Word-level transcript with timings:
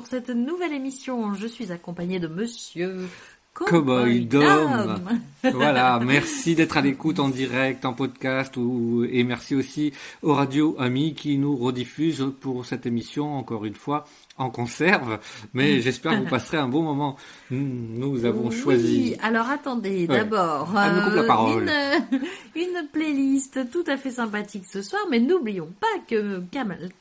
pour 0.00 0.06
cette 0.06 0.30
nouvelle 0.30 0.72
émission. 0.72 1.34
Je 1.34 1.46
suis 1.46 1.72
accompagnée 1.72 2.18
de 2.18 2.26
Monsieur 2.26 3.06
Cowboy 3.52 4.24
Dom. 4.24 4.98
voilà, 5.52 6.00
merci 6.02 6.54
d'être 6.54 6.78
à 6.78 6.80
l'écoute 6.80 7.20
en 7.20 7.28
direct, 7.28 7.84
en 7.84 7.92
podcast, 7.92 8.56
ou, 8.56 9.04
et 9.04 9.24
merci 9.24 9.54
aussi 9.54 9.92
aux 10.22 10.32
radios 10.32 10.74
amis 10.78 11.12
qui 11.12 11.36
nous 11.36 11.54
rediffusent 11.54 12.32
pour 12.40 12.64
cette 12.64 12.86
émission, 12.86 13.36
encore 13.36 13.66
une 13.66 13.74
fois, 13.74 14.06
en 14.38 14.48
conserve, 14.48 15.18
mais 15.52 15.82
j'espère 15.82 16.12
que 16.12 16.24
vous 16.24 16.30
passerez 16.30 16.56
un 16.56 16.68
bon 16.68 16.82
moment. 16.82 17.18
Nous 17.50 18.24
avons 18.24 18.48
oui, 18.48 18.56
choisi. 18.56 19.16
Alors 19.20 19.48
attendez, 19.48 20.06
d'abord, 20.06 20.72
euh, 20.76 21.58
une, 22.54 22.62
une, 22.62 22.88
playlist 22.92 23.70
tout 23.70 23.82
à 23.88 23.96
fait 23.96 24.10
sympathique 24.10 24.66
ce 24.66 24.82
soir, 24.82 25.02
mais 25.10 25.18
n'oublions 25.18 25.68
pas 25.80 25.86
que 26.06 26.40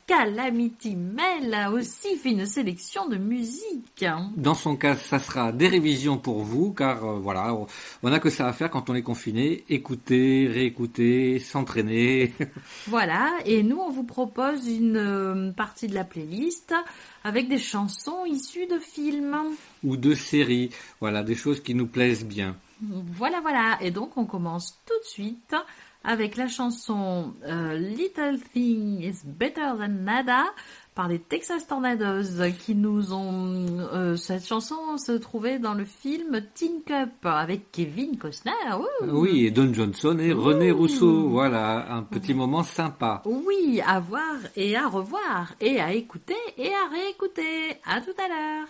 Calamity 0.07 0.95
Mel 0.95 1.53
a 1.53 1.71
aussi 1.71 2.15
fait 2.17 2.31
une 2.31 2.47
sélection 2.47 3.07
de 3.07 3.17
musique. 3.17 4.03
Dans 4.37 4.55
son 4.55 4.75
cas, 4.75 4.95
ça 4.95 5.19
sera 5.19 5.51
des 5.51 5.67
révisions 5.67 6.17
pour 6.17 6.41
vous, 6.41 6.73
car 6.73 7.05
euh, 7.05 7.19
voilà, 7.19 7.55
on 8.01 8.09
n'a 8.09 8.19
que 8.19 8.31
ça 8.31 8.47
à 8.47 8.53
faire 8.53 8.71
quand 8.71 8.89
on 8.89 8.95
est 8.95 9.03
confiné, 9.03 9.63
écouter, 9.69 10.49
réécouter, 10.51 11.37
s'entraîner. 11.37 12.33
voilà, 12.87 13.29
et 13.45 13.61
nous 13.61 13.77
on 13.77 13.91
vous 13.91 14.03
propose 14.03 14.67
une 14.67 14.97
euh, 14.97 15.51
partie 15.51 15.87
de 15.87 15.93
la 15.93 16.03
playlist 16.03 16.73
avec 17.23 17.49
des 17.49 17.59
chansons 17.59 18.25
issues 18.25 18.65
de 18.65 18.79
films. 18.79 19.35
Ou 19.83 19.97
de 19.97 20.13
séries, 20.13 20.71
voilà, 20.99 21.23
des 21.23 21.35
choses 21.35 21.61
qui 21.61 21.73
nous 21.73 21.87
plaisent 21.87 22.25
bien. 22.25 22.57
Voilà, 22.81 23.41
voilà, 23.41 23.77
et 23.81 23.91
donc 23.91 24.17
on 24.17 24.25
commence 24.25 24.77
tout 24.85 24.99
de 24.99 25.05
suite 25.05 25.55
avec 26.03 26.37
la 26.37 26.47
chanson 26.47 27.33
euh, 27.45 27.77
Little 27.77 28.39
Thing 28.53 29.01
is 29.01 29.19
Better 29.25 29.71
Than 29.77 30.03
Nada 30.03 30.45
par 30.95 31.07
les 31.07 31.19
Texas 31.19 31.67
Tornadoes 31.67 32.51
qui 32.59 32.75
nous 32.75 33.13
ont... 33.13 33.65
Euh, 33.93 34.15
cette 34.15 34.45
chanson 34.45 34.97
se 34.97 35.13
trouvait 35.13 35.59
dans 35.59 35.73
le 35.73 35.85
film 35.85 36.41
Teen 36.53 36.81
Cup 36.85 37.25
avec 37.25 37.71
Kevin 37.71 38.17
Costner. 38.17 38.51
Oui, 39.07 39.45
et 39.45 39.51
Don 39.51 39.73
Johnson 39.73 40.17
et 40.19 40.33
René 40.33 40.71
Rousseau. 40.71 41.29
Voilà, 41.29 41.93
un 41.93 42.03
petit 42.03 42.33
moment 42.33 42.63
sympa. 42.63 43.21
Oui, 43.25 43.81
à 43.85 43.99
voir 43.99 44.35
et 44.55 44.75
à 44.75 44.87
revoir 44.87 45.53
et 45.61 45.79
à 45.79 45.93
écouter 45.93 46.35
et 46.57 46.69
à 46.73 46.89
réécouter. 46.91 47.77
À 47.85 48.01
tout 48.01 48.15
à 48.17 48.27
l'heure. 48.27 48.67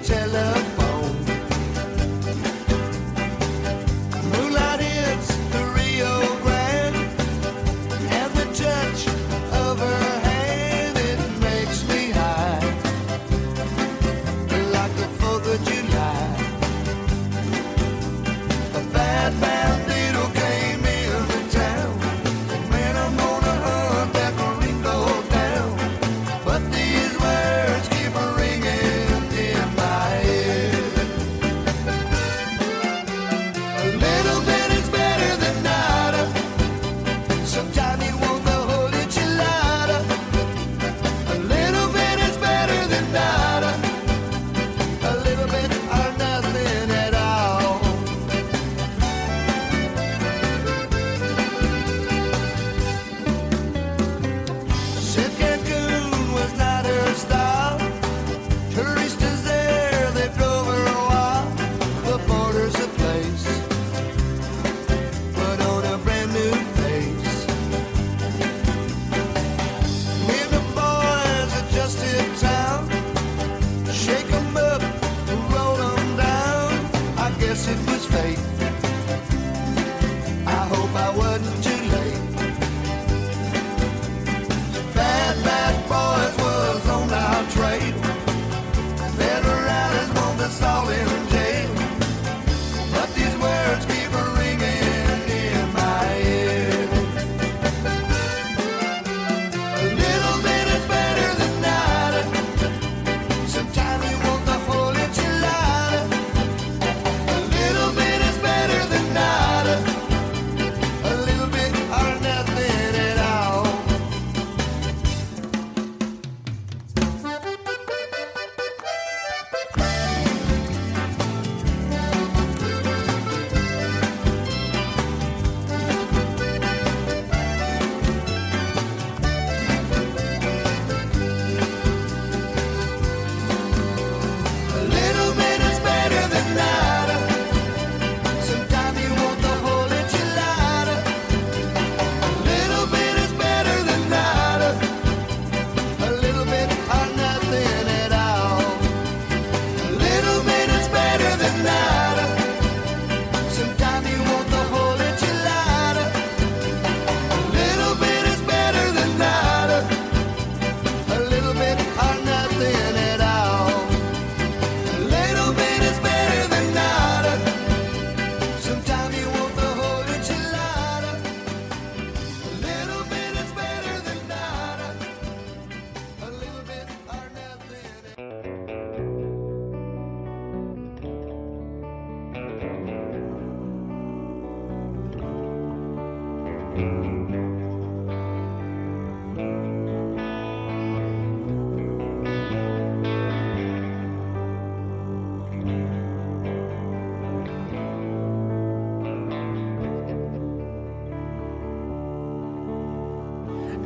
Tell 0.00 0.30
her. 0.30 0.61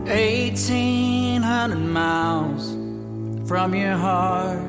1800 0.09 1.77
miles 1.79 2.71
from 3.49 3.75
your 3.75 3.97
heart. 3.97 4.63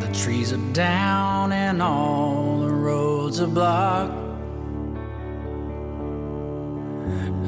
The 0.00 0.12
trees 0.12 0.52
are 0.52 0.72
down 0.74 1.11
are 3.42 3.48
blocked. 3.48 4.14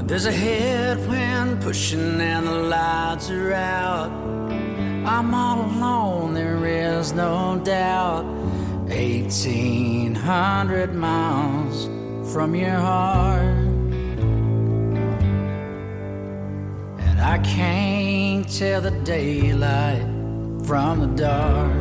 There's 0.09 0.27
a 0.27 0.33
headwind 0.33 1.63
pushing 1.63 2.21
and 2.21 2.47
the 2.47 2.53
lights 2.53 3.31
are 3.31 3.55
out. 3.55 4.11
I'm 5.07 5.35
all 5.35 5.65
alone, 5.65 6.35
there 6.35 6.67
is 6.67 7.13
no 7.13 7.59
doubt. 7.65 8.25
1800 8.87 10.95
miles 10.95 11.89
from 12.33 12.55
your 12.55 12.71
heart. 12.71 13.57
And 16.99 17.21
I 17.21 17.39
can't 17.39 18.49
tell 18.59 18.81
the 18.81 18.91
daylight 18.91 20.03
from 20.67 21.01
the 21.01 21.09
dark. 21.17 21.74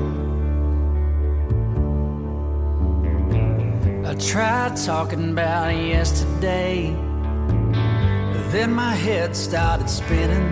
Tried 4.28 4.76
talking 4.78 5.32
about 5.32 5.76
yesterday, 5.76 6.96
then 8.52 8.72
my 8.72 8.94
head 8.94 9.36
started 9.36 9.90
spinning. 9.90 10.48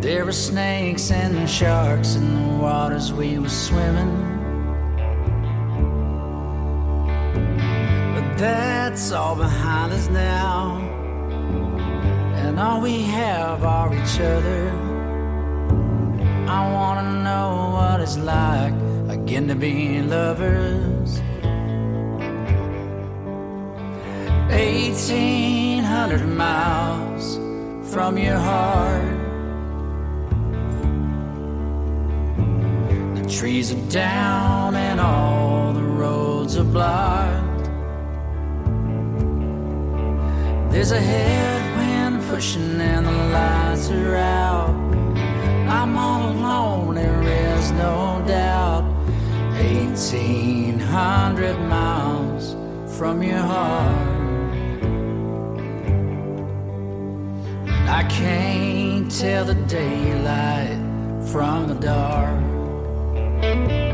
There 0.00 0.24
were 0.24 0.32
snakes 0.32 1.10
and 1.10 1.48
sharks 1.48 2.14
in 2.16 2.34
the 2.34 2.58
waters 2.58 3.12
we 3.12 3.38
were 3.38 3.48
swimming. 3.48 4.12
But 8.14 8.36
that's 8.36 9.12
all 9.12 9.36
behind 9.36 9.92
us 9.92 10.08
now. 10.08 10.78
And 12.36 12.60
all 12.60 12.80
we 12.80 13.02
have 13.02 13.64
are 13.64 13.94
each 13.94 14.20
other. 14.20 14.70
I 16.48 16.72
wanna 16.72 17.24
know 17.24 17.70
what 17.72 18.00
it's 18.00 18.18
like 18.18 18.74
again 19.08 19.48
to 19.48 19.54
be 19.54 20.02
lovers. 20.02 20.85
1800 24.56 26.26
miles 26.26 27.36
from 27.92 28.16
your 28.16 28.38
heart. 28.38 29.04
The 33.16 33.28
trees 33.28 33.74
are 33.74 33.90
down 33.90 34.74
and 34.74 34.98
all 34.98 35.74
the 35.74 35.82
roads 35.82 36.56
are 36.56 36.64
blocked. 36.64 37.66
There's 40.72 40.92
a 40.92 41.00
headwind 41.00 42.26
pushing 42.30 42.80
and 42.80 43.04
the 43.04 43.12
lights 43.12 43.90
are 43.90 44.16
out. 44.16 44.70
I'm 45.68 45.98
all 45.98 46.30
alone, 46.30 46.94
there 46.94 47.22
is 47.22 47.72
no 47.72 48.24
doubt. 48.26 48.84
1800 49.58 51.58
miles 51.58 52.56
from 52.96 53.22
your 53.22 53.36
heart. 53.36 54.15
I 57.88 58.02
can't 58.04 59.10
tell 59.10 59.44
the 59.44 59.54
daylight 59.54 60.76
from 61.30 61.68
the 61.68 61.74
dark. 61.74 63.85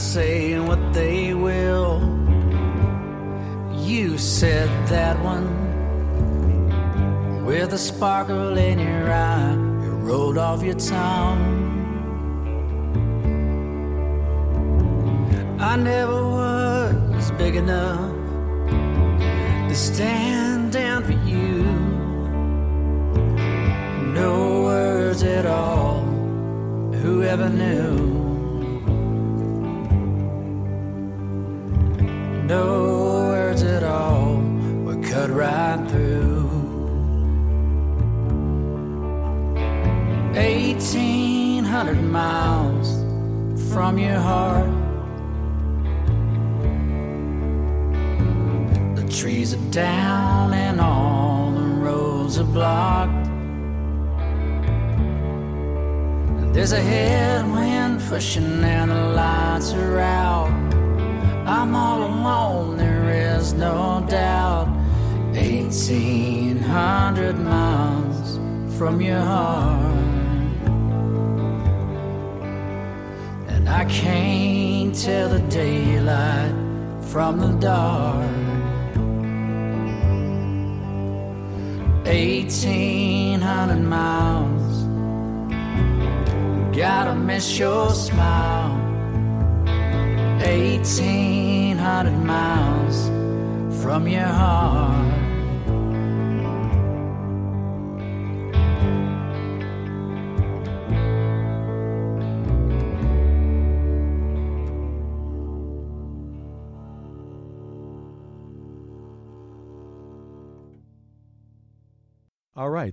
Say 0.00 0.29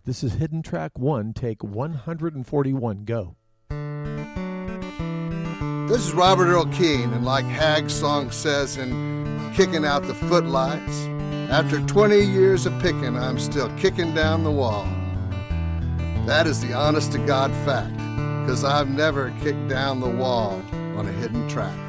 this 0.08 0.24
is 0.24 0.36
Hidden 0.36 0.64
Track 0.64 0.98
1, 0.98 1.34
take 1.34 1.62
141, 1.62 3.04
go. 3.04 3.36
This 5.90 6.08
is 6.08 6.14
Robert 6.14 6.46
Earl 6.46 6.66
Keen, 6.68 7.12
and 7.12 7.26
like 7.26 7.44
Hag's 7.44 7.94
song 7.94 8.32
says 8.32 8.78
in 8.78 9.52
Kicking 9.54 9.84
Out 9.84 10.04
the 10.04 10.14
Footlights, 10.14 11.08
after 11.52 11.82
20 11.82 12.22
years 12.22 12.66
of 12.66 12.72
picking, 12.82 13.18
I'm 13.18 13.38
still 13.38 13.70
kicking 13.78 14.16
down 14.16 14.46
the 14.46 14.52
wall. 14.52 14.86
That 16.26 16.48
is 16.48 16.62
the 16.62 16.72
honest 16.72 17.12
to 17.12 17.18
God 17.26 17.52
fact, 17.66 17.98
cause 18.48 18.64
I've 18.64 18.90
never 18.90 19.32
kicked 19.42 19.68
down 19.68 20.00
the 20.00 20.10
wall 20.10 20.64
on 20.96 21.06
a 21.06 21.12
hidden 21.12 21.50
track. 21.50 21.87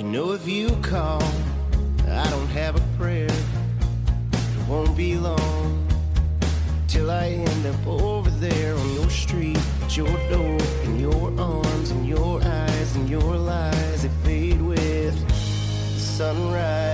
You 0.00 0.06
know 0.06 0.32
if 0.32 0.48
you 0.48 0.70
call, 0.80 1.22
I 2.08 2.30
don't 2.30 2.48
have 2.48 2.74
a 2.74 2.80
prayer. 2.96 3.28
It 4.32 4.66
won't 4.66 4.96
be 4.96 5.18
long 5.18 5.86
till 6.88 7.10
I 7.10 7.26
end 7.26 7.66
up 7.66 7.86
over 7.86 8.30
there 8.30 8.74
on 8.76 8.94
your 8.94 9.10
street, 9.10 9.58
at 9.82 9.98
your 9.98 10.08
door, 10.30 10.58
in 10.84 10.98
your 10.98 11.38
arms, 11.38 11.90
in 11.90 12.06
your 12.06 12.40
eyes, 12.42 12.96
in 12.96 13.08
your 13.08 13.36
lies. 13.36 14.06
It 14.06 14.12
fade 14.24 14.62
with 14.62 15.28
the 15.28 16.00
sunrise. 16.00 16.89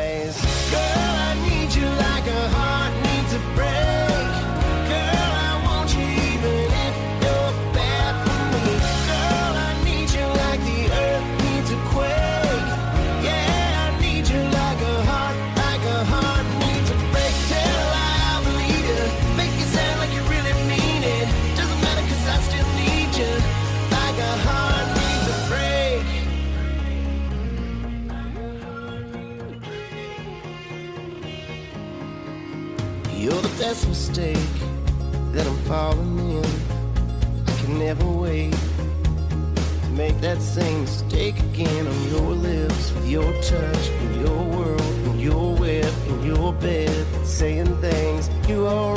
falling 35.67 36.19
in. 36.19 36.45
I 37.47 37.53
can 37.59 37.79
never 37.79 38.07
wait 38.07 38.53
to 38.53 39.91
make 39.91 40.21
that 40.21 40.41
same 40.41 40.83
mistake 40.83 41.39
again 41.41 41.87
on 41.87 42.09
your 42.09 42.31
lips, 42.31 42.93
with 42.93 43.09
your 43.09 43.33
touch, 43.43 43.89
in 43.89 44.21
your 44.21 44.43
world, 44.57 44.81
in 45.07 45.19
your 45.19 45.57
web, 45.57 45.93
in 46.09 46.23
your 46.25 46.53
bed, 46.53 47.07
saying 47.27 47.77
things 47.81 48.31
you 48.49 48.67
are. 48.67 48.96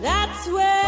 That's 0.00 0.46
where 0.48 0.83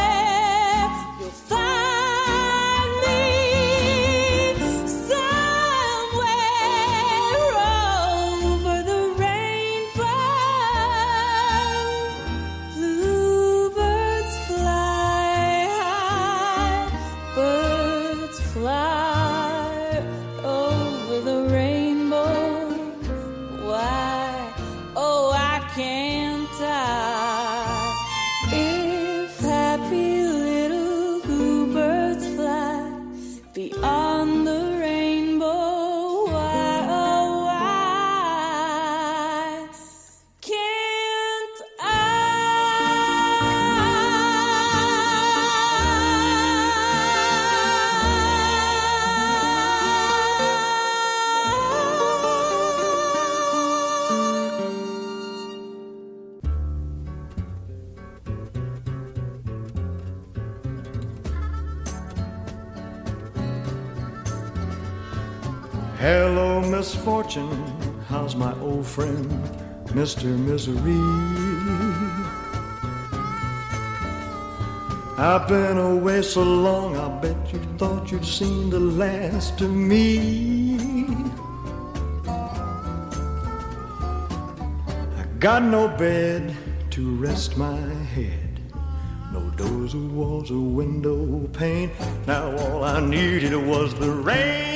Mr. 70.07 70.39
Misery? 70.39 71.03
I've 75.19 75.49
been 75.49 75.79
away 75.79 76.23
so 76.23 76.45
long, 76.45 76.97
I 76.97 77.09
bet 77.21 77.53
you 77.53 77.59
thought 77.77 78.13
you'd 78.13 78.25
seen 78.25 78.71
the 78.71 78.79
last 78.79 79.61
of 79.63 79.73
me. 79.73 80.79
I 85.19 85.25
got 85.41 85.65
no 85.65 85.89
bed 85.89 86.55
to 86.91 87.17
rest 87.17 87.57
my 87.57 87.77
head. 88.15 88.61
No 89.33 89.41
doors 89.57 89.93
or 89.97 90.07
walls 90.19 90.53
or 90.53 90.61
window 90.61 91.49
pane. 91.53 91.91
Now 92.29 92.57
all 92.59 92.85
I 92.85 93.01
needed 93.01 93.57
was 93.57 93.93
the 93.97 94.13
rain, 94.13 94.76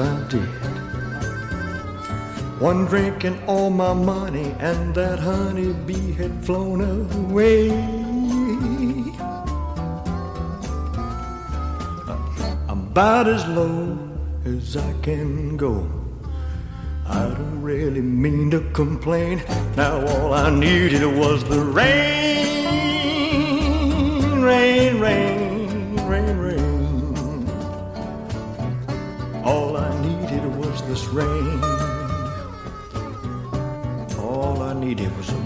I 0.00 0.26
did. 0.28 0.48
One 2.60 2.86
drink 2.86 3.24
and 3.24 3.38
all 3.48 3.70
my 3.70 3.92
money, 3.92 4.54
and 4.58 4.94
that 4.94 5.18
honeybee 5.20 6.12
had 6.12 6.44
flown 6.44 6.80
away. 6.80 7.70
I'm 12.68 12.80
about 12.90 13.28
as 13.28 13.46
low 13.48 13.96
as 14.44 14.76
I 14.76 14.92
can 15.02 15.56
go. 15.56 15.88
I 17.06 17.28
don't 17.28 17.62
really 17.62 18.00
mean 18.00 18.50
to 18.50 18.60
complain. 18.72 19.40
Now 19.76 20.04
all 20.06 20.34
I 20.34 20.50
needed 20.50 21.04
was 21.06 21.44
the 21.44 21.60
rain, 21.60 22.57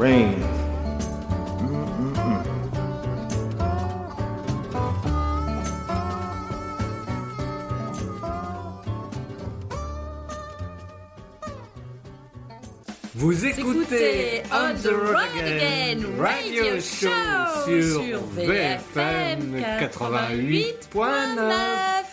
rain. 0.02 0.34
Vous 13.14 13.46
écoutez 13.46 14.42
On 14.50 14.74
the 14.74 14.88
Road 14.88 15.38
Again 15.38 16.04
Radio, 16.18 16.80
Show 16.80 17.08
sur 17.64 18.02
VFM 18.34 19.62
88.9. 19.78 22.11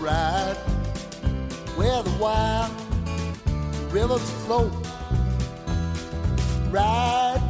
ride 0.00 0.56
where 1.76 2.02
the 2.02 2.10
wild 2.20 2.72
rivers 3.92 4.30
flow. 4.44 4.70
Ride, 6.70 7.42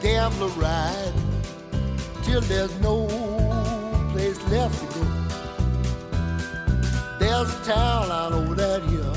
gambler, 0.00 0.48
ride 0.48 1.12
till 2.22 2.40
there's 2.42 2.78
no 2.80 3.06
place 4.12 4.40
left 4.50 4.78
to 4.80 4.86
go. 4.98 5.04
There's 7.18 7.52
a 7.52 7.64
town 7.64 8.10
out 8.10 8.32
over 8.32 8.54
that 8.54 8.82
hill. 8.82 9.16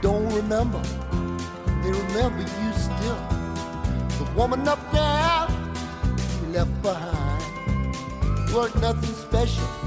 Don't 0.00 0.32
remember, 0.34 0.80
they 1.82 1.92
remember 1.92 2.40
you 2.40 2.72
still. 2.72 3.20
The 4.18 4.30
woman 4.34 4.66
up 4.66 4.80
there 4.92 5.48
you 6.40 6.52
left 6.52 6.82
behind 6.82 7.20
was 8.52 8.74
nothing 8.76 9.14
special 9.14 9.79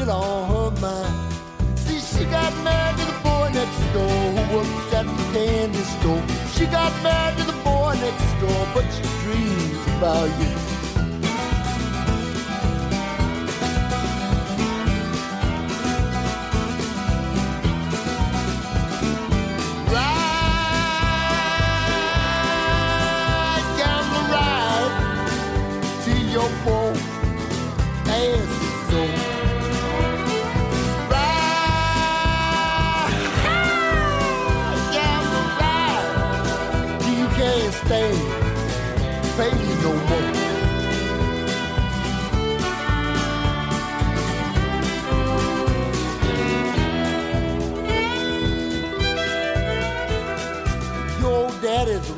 still 0.00 0.10
on 0.10 0.72
her 0.74 0.80
mind. 0.80 1.78
See, 1.78 1.98
she 1.98 2.24
got 2.24 2.52
married 2.64 2.98
to 2.98 3.06
the 3.06 3.18
boy 3.22 3.50
next 3.52 3.80
door 3.92 4.08
who 4.08 4.56
works 4.56 4.94
at 4.94 5.04
the 5.04 5.24
candy 5.32 5.78
store. 5.78 6.22
She 6.54 6.66
got 6.66 6.92
married 7.02 7.38
to 7.38 7.44
the 7.44 7.58
boy 7.64 7.94
next 8.00 8.40
door, 8.40 8.68
but 8.74 8.84
she 8.94 9.02
dreams 9.22 9.86
about 9.98 10.28
you. 10.40 10.59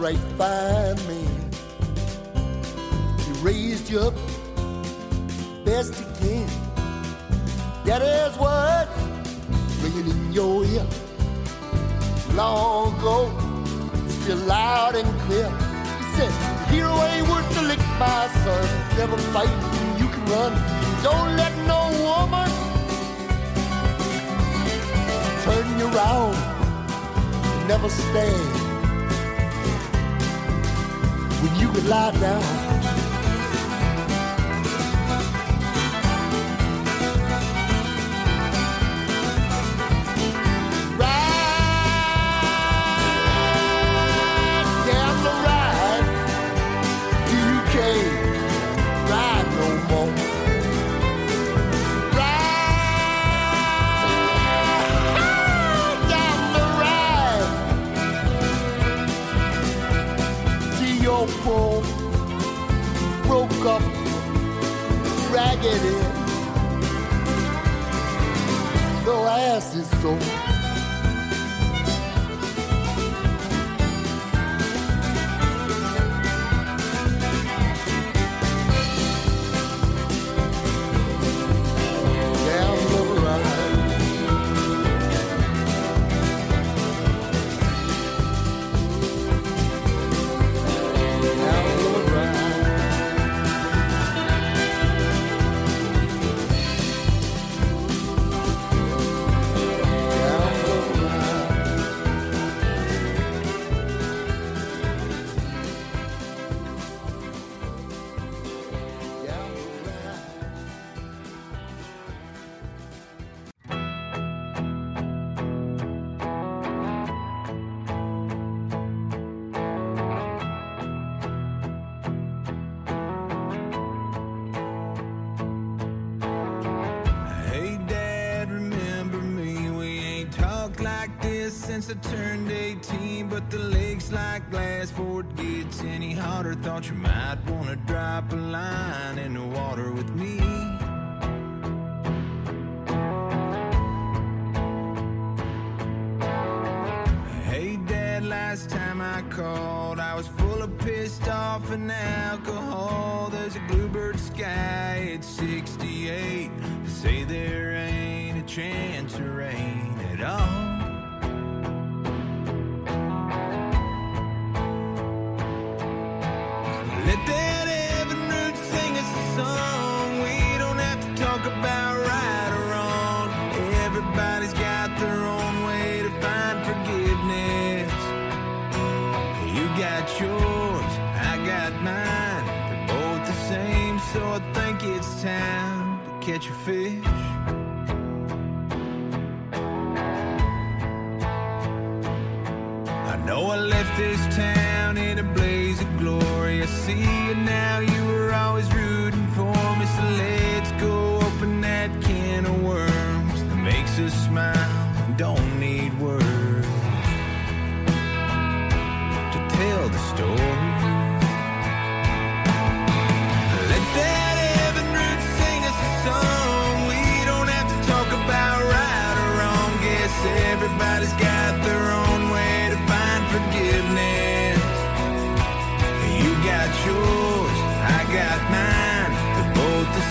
Right 0.03 0.19
fine 0.37 0.99
man. 1.07 1.51
He 3.25 3.33
raised 3.41 3.89
you 3.89 4.01
up 4.01 4.15
best 5.65 5.95
he 5.95 6.05
can. 6.19 6.49
That 7.85 8.03
is 8.03 8.37
what 8.37 8.89
ringing 9.81 10.11
in 10.11 10.33
your 10.33 10.65
ear. 10.65 10.85
Long 12.35 12.99
ago, 12.99 13.31
still 14.09 14.39
loud 14.39 14.97
and 14.97 15.09
clear. 15.21 15.49
He 16.01 16.05
said, 16.17 16.33
Hero 16.73 17.01
ain't 17.05 17.29
worth 17.29 17.49
the 17.55 17.63
lick, 17.63 17.79
my 18.01 18.27
son. 18.43 18.65
Never 18.99 19.17
fight 19.31 19.55
you 20.01 20.09
can 20.09 20.25
run. 20.35 20.53
Don't 21.05 21.37
let 21.37 21.55
no 21.73 21.81
woman 22.03 22.51
turn 25.45 25.79
you 25.79 25.87
around. 25.95 26.35
Never 27.69 27.89
stand 27.89 28.62
when 31.43 31.57
you 31.57 31.69
could 31.73 31.87
lie 31.87 32.13
down. 32.13 32.62
Raggedy. 65.33 65.99
The 69.05 69.17
ass 69.29 69.75
is 69.75 69.89
so 70.01 70.52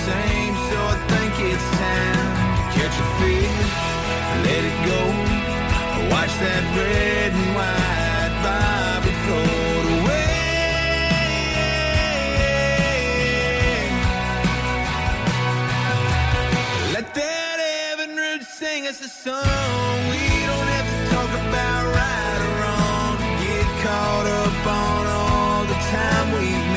same, 0.05 0.55
so 0.69 0.77
I 0.93 0.97
think 1.11 1.33
it's 1.51 1.67
time. 1.77 2.29
Catch 2.75 2.97
a 3.05 3.07
fish, 3.19 3.57
let 4.45 4.61
it 4.71 4.77
go. 4.89 5.01
Watch 6.11 6.33
that 6.45 6.63
red 6.77 7.31
and 7.39 7.49
white 7.57 8.33
Bible 8.45 9.15
float 9.23 9.85
away. 9.97 10.31
Let 16.95 17.07
that 17.13 17.57
heaven 17.69 18.11
root 18.15 18.43
sing 18.43 18.87
us 18.87 18.99
a 19.01 19.09
song. 19.25 19.93
We 20.13 20.23
don't 20.49 20.69
have 20.75 20.87
to 20.93 20.97
talk 21.13 21.31
about 21.45 21.83
right 21.99 22.39
or 22.47 22.53
wrong. 22.61 23.13
Get 23.45 23.67
caught 23.85 24.27
up 24.41 24.65
on 24.83 25.03
all 25.19 25.61
the 25.71 25.79
time 25.93 26.25
we've 26.33 26.70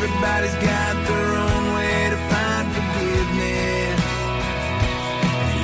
Everybody's 0.00 0.54
got 0.54 0.94
their 1.06 1.34
own 1.34 1.74
way 1.74 2.10
to 2.10 2.16
find 2.30 2.66
forgiveness. 2.72 4.00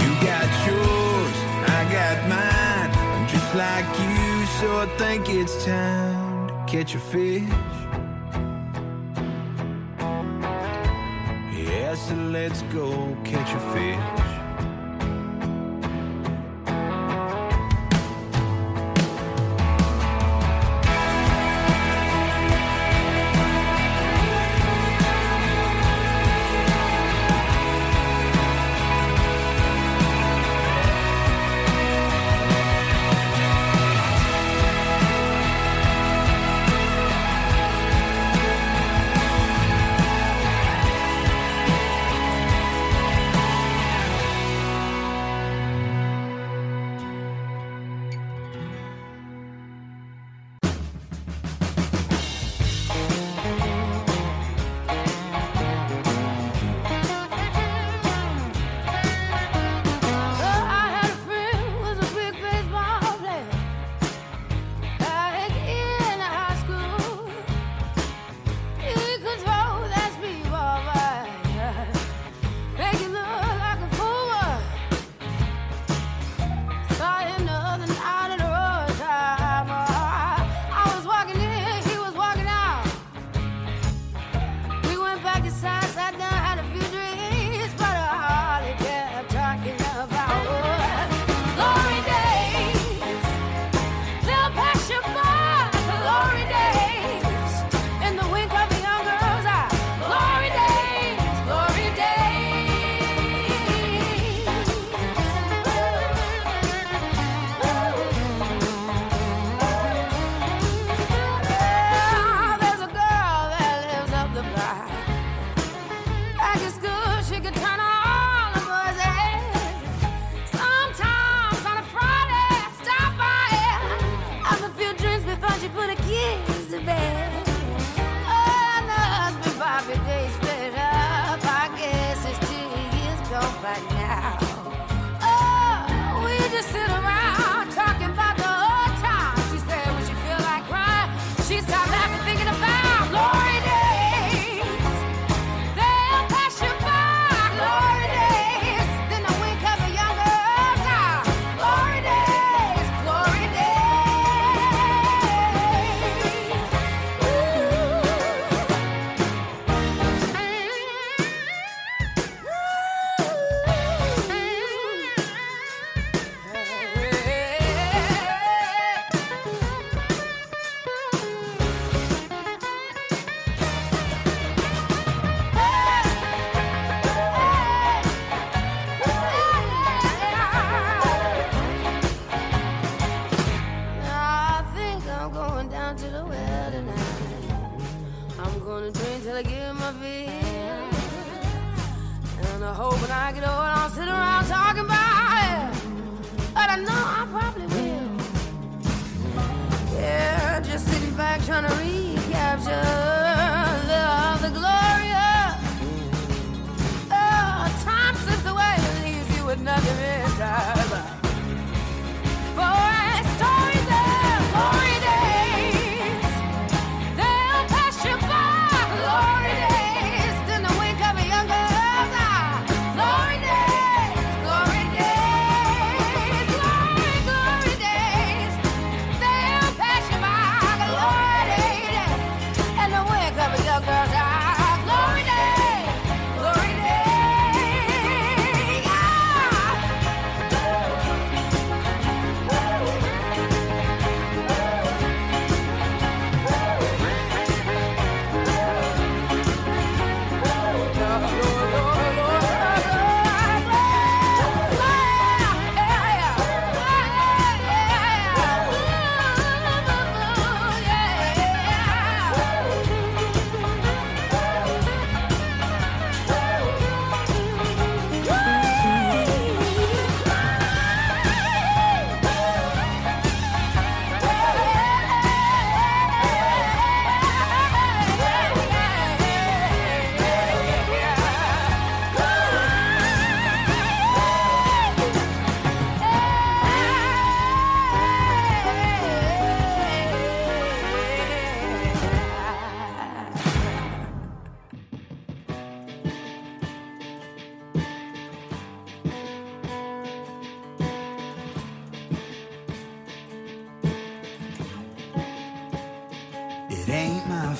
You 0.01 0.11
got 0.29 0.49
yours, 0.67 1.37
I 1.69 1.81
got 1.93 2.17
mine. 2.29 2.91
I'm 3.15 3.27
just 3.29 3.55
like 3.55 3.89
you, 3.99 4.47
so 4.59 4.79
I 4.79 4.87
think 4.99 5.29
it's 5.29 5.65
time 5.65 6.49
to 6.49 6.55
catch 6.67 6.95
a 6.95 6.99
fish. 6.99 7.43
Yes, 11.53 11.69
yeah, 11.69 11.95
so 11.95 12.15
let's 12.15 12.63
go 12.63 13.17
catch 13.25 13.53
a 13.55 13.61
fish. 13.73 14.24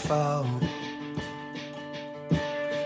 Fall. 0.07 0.47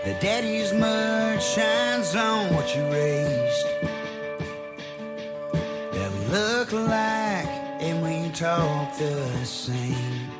The 0.05 0.15
daddy's 0.21 0.71
mud 0.73 1.41
shines 1.41 2.15
on 2.15 2.53
what 2.53 2.73
you 2.75 2.83
raised. 2.83 3.65
That 5.93 6.09
we 6.13 6.25
look 6.37 6.71
alike 6.71 7.49
and 7.81 8.01
we 8.03 8.31
talk 8.31 8.97
the 8.97 9.45
same. 9.45 10.31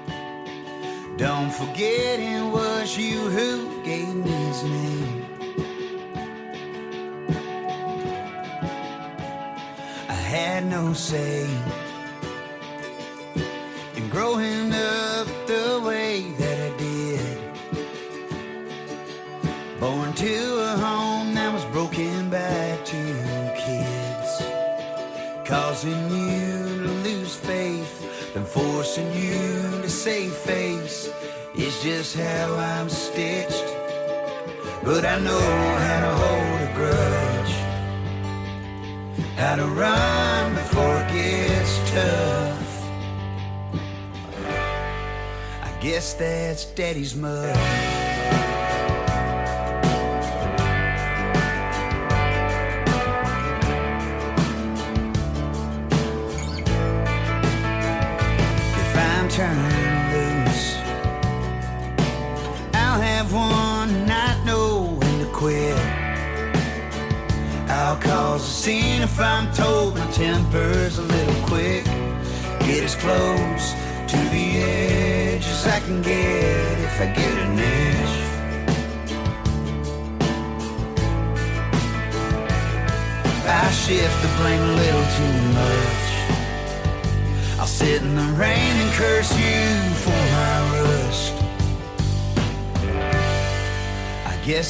Don't 1.18 1.52
forget 1.52 2.20
it 2.20 2.46
was 2.58 2.98
you 2.98 3.20
who 3.36 3.84
gave 3.84 4.16
me 4.16 4.32
his 4.32 4.64
name. 4.64 5.26
I 10.08 10.20
had 10.34 10.66
no 10.66 10.94
say 10.94 11.46
know 35.24 35.40
how 35.86 36.00
to 36.06 36.12
hold 36.22 36.62
a 36.62 36.72
grudge, 36.76 37.54
how 39.36 39.56
to 39.56 39.66
run 39.66 40.54
before 40.56 41.02
it 41.02 41.12
gets 41.14 41.92
tough. 41.92 42.72
I 45.62 45.72
guess 45.82 46.14
that's 46.14 46.66
daddy's 46.66 47.16
mud. 47.16 48.59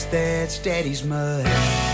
That's 0.06 0.60
daddy's 0.60 1.04
mud. 1.04 1.89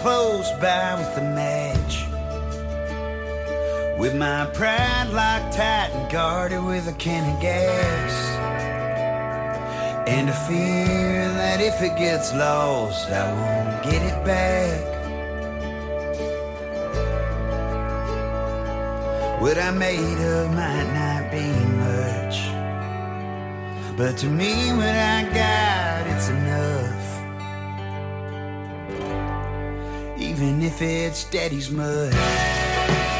Close 0.00 0.50
by 0.52 0.94
with 0.94 1.14
the 1.14 1.20
match. 1.20 2.06
With 3.98 4.14
my 4.14 4.46
pride 4.54 5.10
locked 5.12 5.54
tight 5.54 5.90
and 5.92 6.10
guarded 6.10 6.64
with 6.64 6.88
a 6.88 6.92
can 6.94 7.22
of 7.34 7.40
gas. 7.42 8.12
And 10.08 10.30
a 10.30 10.38
fear 10.48 11.28
that 11.40 11.60
if 11.60 11.82
it 11.82 11.98
gets 11.98 12.32
lost, 12.34 13.10
I 13.10 13.30
won't 13.40 13.84
get 13.84 14.02
it 14.02 14.24
back. 14.24 15.00
What 19.42 19.58
I 19.58 19.70
made 19.70 20.20
of 20.34 20.50
might 20.54 20.88
not 21.00 21.30
be 21.30 21.46
much. 21.84 22.36
But 23.98 24.16
to 24.18 24.26
me, 24.28 24.72
what 24.72 24.96
I 25.14 25.24
got, 25.24 26.06
it's 26.06 26.28
enough. 26.30 26.79
Even 30.40 30.62
if 30.62 30.80
it's 30.80 31.24
daddy's 31.24 31.70
mud. 31.70 33.19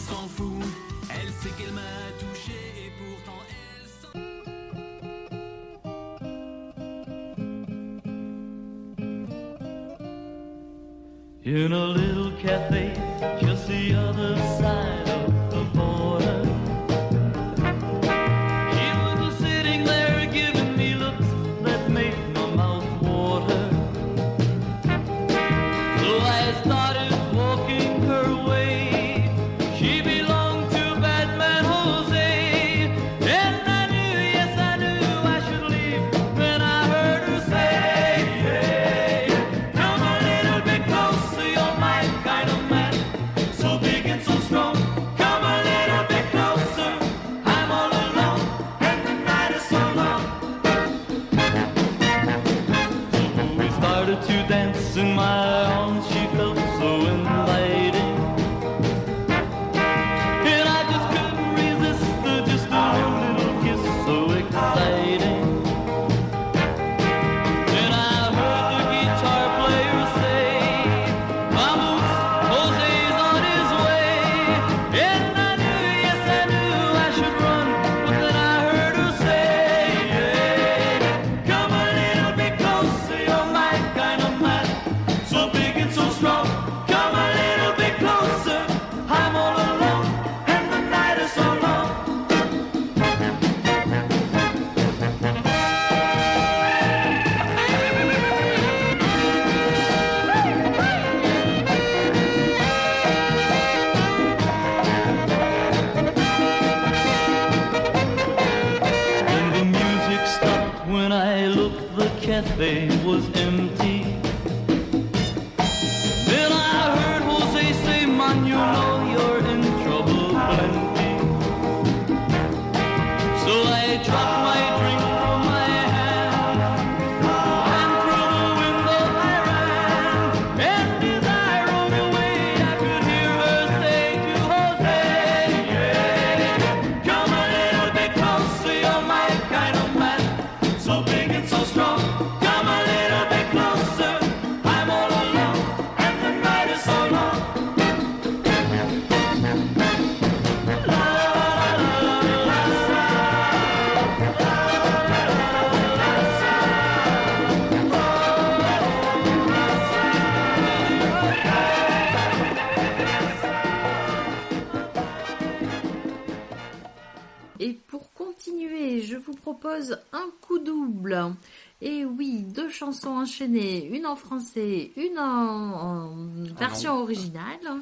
français, 174.31 174.91
une 174.95 175.19
en, 175.19 175.73
en 175.73 176.15
version 176.57 177.01
originale. 177.01 177.81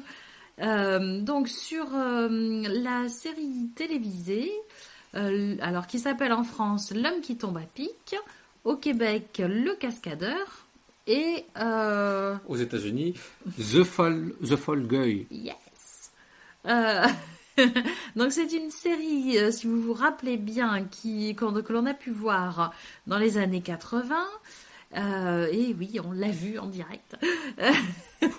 Euh, 0.58 1.20
donc 1.20 1.46
sur 1.46 1.86
euh, 1.94 2.28
la 2.68 3.08
série 3.08 3.68
télévisée, 3.76 4.50
euh, 5.14 5.56
alors 5.60 5.86
qui 5.86 6.00
s'appelle 6.00 6.32
en 6.32 6.42
France 6.42 6.92
L'homme 6.92 7.20
qui 7.22 7.36
tombe 7.36 7.56
à 7.56 7.66
pic, 7.72 8.16
au 8.64 8.74
Québec 8.74 9.40
Le 9.46 9.76
Cascadeur 9.76 10.66
et 11.06 11.44
Aux 12.48 12.56
États-Unis, 12.56 13.14
The 13.56 13.84
Fall, 13.84 14.32
The 14.42 14.56
Fall 14.56 14.88
Guy. 14.88 15.28
Yes. 15.30 16.10
Donc 18.16 18.32
c'est 18.32 18.52
une 18.52 18.70
série, 18.70 19.52
si 19.52 19.68
vous 19.68 19.80
vous 19.80 19.92
rappelez 19.92 20.36
bien, 20.36 20.84
qui 20.84 21.36
que 21.36 21.72
l'on 21.72 21.86
a 21.86 21.94
pu 21.94 22.10
voir 22.10 22.72
dans 23.06 23.18
les 23.18 23.38
années 23.38 23.62
80. 23.62 24.16
Euh, 24.96 25.48
et 25.52 25.74
oui, 25.78 25.98
on 26.04 26.12
l'a 26.12 26.30
vu 26.30 26.58
en 26.58 26.66
direct. 26.66 27.16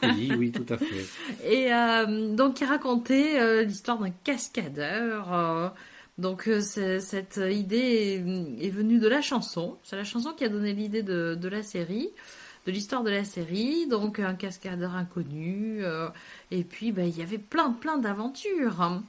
Oui, 0.04 0.32
oui, 0.38 0.52
tout 0.52 0.66
à 0.74 0.78
fait. 0.78 1.06
Et 1.46 1.74
euh, 1.74 2.36
donc, 2.36 2.60
il 2.62 2.66
racontait 2.66 3.40
euh, 3.40 3.64
l'histoire 3.64 3.98
d'un 3.98 4.10
cascadeur. 4.10 5.74
donc, 6.18 6.50
cette 6.60 7.38
idée 7.38 7.78
est, 8.58 8.66
est 8.66 8.70
venue 8.70 9.00
de 9.00 9.08
la 9.08 9.22
chanson. 9.22 9.78
C'est 9.84 9.96
la 9.96 10.04
chanson 10.04 10.34
qui 10.34 10.44
a 10.44 10.50
donné 10.50 10.74
l'idée 10.74 11.04
de, 11.04 11.36
de 11.36 11.48
la 11.48 11.64
série, 11.64 12.10
de 12.66 12.72
l'histoire 12.72 13.04
de 13.04 13.10
la 13.10 13.24
série. 13.24 13.88
Donc, 13.88 14.20
un 14.20 14.36
cascadeur 14.36 14.96
inconnu. 14.96 15.84
et 16.52 16.64
puis, 16.64 16.92
ben, 16.92 17.08
il 17.08 17.18
y 17.18 17.22
avait 17.22 17.38
plein, 17.38 17.72
plein 17.72 17.98
d'aventures. 17.98 19.02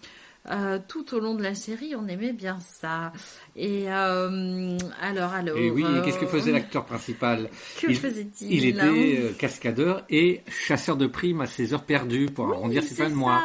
Euh, 0.50 0.80
tout 0.88 1.14
au 1.14 1.20
long 1.20 1.34
de 1.34 1.42
la 1.42 1.54
série, 1.54 1.94
on 1.94 2.08
aimait 2.08 2.32
bien 2.32 2.58
ça. 2.60 3.12
Et 3.54 3.84
euh, 3.92 4.76
alors, 5.00 5.32
alors. 5.32 5.56
Et 5.56 5.70
oui, 5.70 5.84
qu'est-ce 6.04 6.18
que 6.18 6.24
euh, 6.24 6.28
faisait 6.28 6.50
l'acteur 6.50 6.84
principal? 6.84 7.48
Que 7.80 7.86
il, 7.88 7.96
faisait-il? 7.96 8.52
Il 8.52 8.66
était 8.66 9.20
euh, 9.20 9.32
cascadeur 9.38 10.04
et 10.10 10.42
chasseur 10.48 10.96
de 10.96 11.06
primes 11.06 11.42
à 11.42 11.46
ses 11.46 11.74
heures 11.74 11.84
perdues 11.84 12.26
pour 12.26 12.52
arrondir 12.52 12.82
ses 12.82 12.88
c'est 12.88 13.04
fins 13.04 13.10
de 13.10 13.14
mois. 13.14 13.40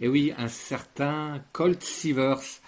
Et 0.00 0.08
oui, 0.08 0.32
un 0.38 0.48
certain 0.48 1.42
Colt 1.52 1.82
Sievers. 1.82 2.60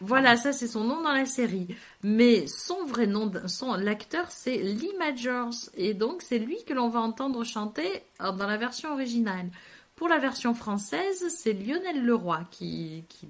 Voilà, 0.00 0.36
ça 0.36 0.52
c'est 0.52 0.66
son 0.66 0.84
nom 0.84 1.02
dans 1.02 1.12
la 1.12 1.24
série. 1.24 1.68
Mais 2.02 2.46
son 2.46 2.84
vrai 2.84 3.06
nom, 3.06 3.30
son 3.46 3.74
l'acteur, 3.74 4.30
c'est 4.30 4.58
Lee 4.58 4.92
Majors, 4.98 5.54
et 5.74 5.94
donc 5.94 6.22
c'est 6.22 6.38
lui 6.38 6.58
que 6.66 6.74
l'on 6.74 6.88
va 6.88 7.00
entendre 7.00 7.44
chanter 7.44 7.88
euh, 8.20 8.32
dans 8.32 8.46
la 8.46 8.56
version 8.56 8.92
originale. 8.92 9.48
Pour 9.96 10.08
la 10.08 10.18
version 10.18 10.52
française, 10.52 11.24
c'est 11.34 11.54
Lionel 11.54 12.04
Leroy 12.04 12.40
qui, 12.50 13.04
qui 13.08 13.26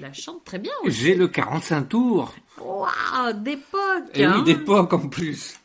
la 0.00 0.14
chante 0.14 0.42
très 0.46 0.58
bien. 0.58 0.72
J'ai 0.86 1.14
le 1.14 1.28
45 1.28 1.90
tours. 1.90 2.34
Waouh, 2.58 3.34
d'époque. 3.34 4.04
Et 4.14 4.24
hein. 4.24 4.36
oui, 4.38 4.44
d'époque 4.44 4.94
en 4.94 5.08
plus. 5.08 5.60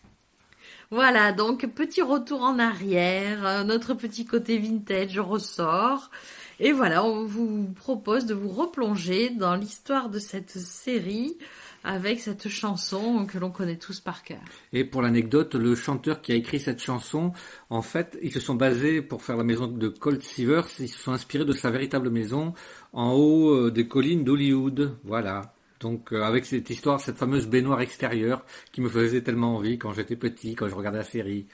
Voilà, 0.90 1.32
donc 1.32 1.66
petit 1.68 2.02
retour 2.02 2.42
en 2.42 2.60
arrière, 2.60 3.48
euh, 3.48 3.64
notre 3.64 3.94
petit 3.94 4.26
côté 4.26 4.58
vintage 4.58 5.18
ressort. 5.20 6.12
Et 6.60 6.74
voilà, 6.74 7.06
on 7.06 7.24
vous 7.24 7.72
propose 7.74 8.26
de 8.26 8.34
vous 8.34 8.50
replonger 8.50 9.30
dans 9.30 9.56
l'histoire 9.56 10.10
de 10.10 10.20
cette 10.20 10.52
série 10.52 11.38
avec 11.84 12.20
cette 12.20 12.48
chanson 12.50 13.26
que 13.26 13.38
l'on 13.38 13.50
connaît 13.50 13.78
tous 13.78 14.00
par 14.00 14.24
cœur. 14.24 14.42
Et 14.74 14.84
pour 14.84 15.02
l'anecdote, 15.02 15.56
le 15.56 15.76
chanteur 15.76 16.22
qui 16.22 16.32
a 16.32 16.36
écrit 16.36 16.60
cette 16.60 16.82
chanson, 16.82 17.34
en 17.70 17.82
fait, 17.82 18.18
ils 18.22 18.32
se 18.32 18.40
sont 18.40 18.56
basés 18.56 19.02
pour 19.02 19.22
faire 19.22 19.38
la 19.38 19.44
maison 19.44 19.68
de 19.68 19.88
Colt 19.88 20.22
Seavers, 20.22 20.68
ils 20.80 20.90
se 20.90 21.00
sont 21.00 21.12
inspirés 21.12 21.46
de 21.46 21.54
sa 21.54 21.72
véritable 21.72 22.10
maison 22.10 22.54
en 22.94 23.14
haut 23.14 23.50
euh, 23.56 23.72
des 23.72 23.88
collines 23.88 24.24
d'Hollywood. 24.24 24.98
Voilà. 25.04 25.54
Donc 25.82 26.14
euh, 26.14 26.24
avec 26.24 26.46
cette 26.46 26.70
histoire, 26.70 27.00
cette 27.00 27.18
fameuse 27.18 27.48
baignoire 27.48 27.82
extérieure 27.82 28.46
qui 28.72 28.82
me 28.82 28.90
faisait 28.90 29.22
tellement 29.22 29.56
envie 29.56 29.78
quand 29.78 29.92
j'étais 29.94 30.16
petit, 30.16 30.56
quand 30.56 30.68
je 30.68 30.76
regardais 30.76 31.00
la 31.00 31.04
série. 31.04 31.48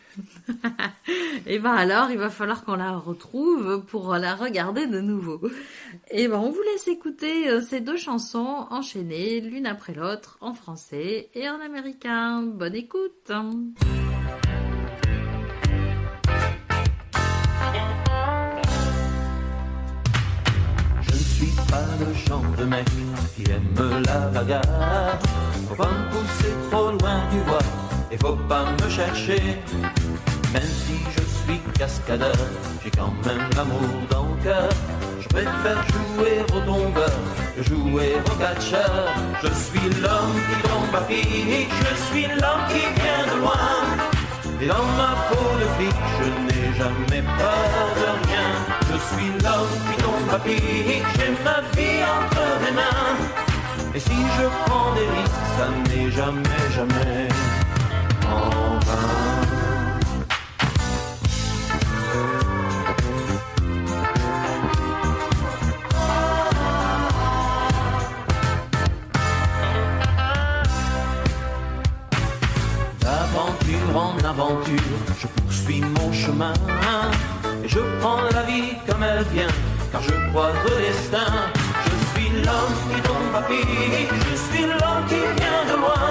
Et 1.46 1.60
ben 1.60 1.74
alors, 1.74 2.12
il 2.12 2.18
va 2.18 2.30
falloir 2.30 2.66
qu'on 2.66 2.76
la 2.76 2.98
retrouve 2.98 3.84
pour 3.86 4.14
la 4.16 4.36
regarder 4.36 4.88
de 4.88 5.00
nouveau. 5.00 5.42
Et 6.12 6.28
ben 6.28 6.38
on 6.38 6.52
vous 6.52 6.62
laisse 6.62 6.88
écouter 6.88 7.50
euh, 7.50 7.62
ces 7.62 7.80
deux 7.80 7.98
chansons 7.98 8.68
enchaînées 8.70 9.40
l'une 9.40 9.66
après 9.66 9.94
l'autre 9.94 10.38
en 10.42 10.54
français 10.54 11.30
et 11.34 11.50
en 11.50 11.60
américain. 11.62 12.42
Bonne 12.42 12.76
écoute. 12.76 13.32
Le 22.00 22.14
genre 22.28 22.44
de 22.58 22.66
mec 22.66 22.86
qui 23.36 23.44
aime 23.52 24.04
la 24.06 24.20
bagarre. 24.28 25.20
Faut 25.68 25.76
pas 25.76 25.90
me 25.90 26.10
pousser 26.12 26.54
trop 26.70 26.92
loin, 26.92 27.20
tu 27.32 27.40
vois, 27.48 27.66
et 28.12 28.18
faut 28.18 28.38
pas 28.48 28.66
me 28.80 28.90
chercher. 28.90 29.42
Même 30.54 30.64
si 30.64 30.98
je 31.16 31.22
suis 31.22 31.60
cascadeur, 31.78 32.36
j'ai 32.84 32.92
quand 32.92 33.14
même 33.26 33.50
l'amour 33.56 33.90
dans 34.10 34.28
le 34.36 34.44
cœur. 34.44 34.70
Je 35.22 35.28
préfère 35.28 35.84
jouer 35.94 36.42
au 36.54 36.60
tombeur 36.62 37.20
que 37.56 37.64
jouer 37.64 38.16
au 38.26 38.36
catcheur. 38.38 39.08
Je 39.44 39.48
suis 39.48 39.90
l'homme 40.02 40.38
qui 40.48 40.68
tombe 40.68 40.96
à 40.96 41.02
pic, 41.02 41.70
je 41.86 41.96
suis 42.08 42.28
l'homme 42.28 42.66
qui 42.70 42.86
vient 43.00 43.24
de 43.34 43.40
loin. 43.42 43.68
Et 44.60 44.68
dans 44.68 44.88
ma 44.98 45.14
peau 45.30 45.50
de 45.60 45.68
flic, 45.76 45.96
je 46.20 46.28
n'ai 46.46 46.76
jamais 46.76 47.22
peur 47.22 47.88
de 48.00 48.28
rien. 48.28 48.48
Je 48.90 48.98
suis 49.10 49.30
l'homme 49.44 49.76
qui 49.86 50.02
pic, 50.36 51.04
j'ai 51.18 51.32
ma 51.44 51.62
vie 51.76 52.04
entre 52.04 52.46
mes 52.64 52.72
mains. 52.72 53.18
Et 53.96 54.00
si 54.00 54.12
je 54.38 54.46
prends 54.66 54.94
des 54.94 55.08
risques, 55.16 55.46
ça 55.58 55.68
n'est 55.90 56.12
jamais, 56.12 56.66
jamais 56.76 57.28
en 58.26 58.80
vain. 58.86 59.18
D'aventure 73.00 73.96
en 73.96 74.18
aventure, 74.30 74.98
je 75.20 75.28
poursuis 75.28 75.82
mon 75.82 76.12
chemin. 76.12 76.54
Et 77.64 77.70
je 77.70 77.80
prends 78.00 78.22
la 78.34 78.44
vie 78.44 78.74
comme 78.88 79.04
elle 79.04 79.24
vient, 79.34 79.48
je 80.02 80.14
crois 80.30 80.52
au 80.66 80.80
destin. 80.80 81.32
Je 81.86 81.96
suis 82.12 82.30
l'homme 82.46 82.78
qui 82.90 83.02
tombe 83.02 83.36
à 83.36 83.42
pic, 83.42 84.10
je 84.30 84.36
suis 84.48 84.66
l'homme 84.66 85.04
qui 85.10 85.22
vient 85.40 85.64
de 85.70 85.76
loin. 85.82 86.10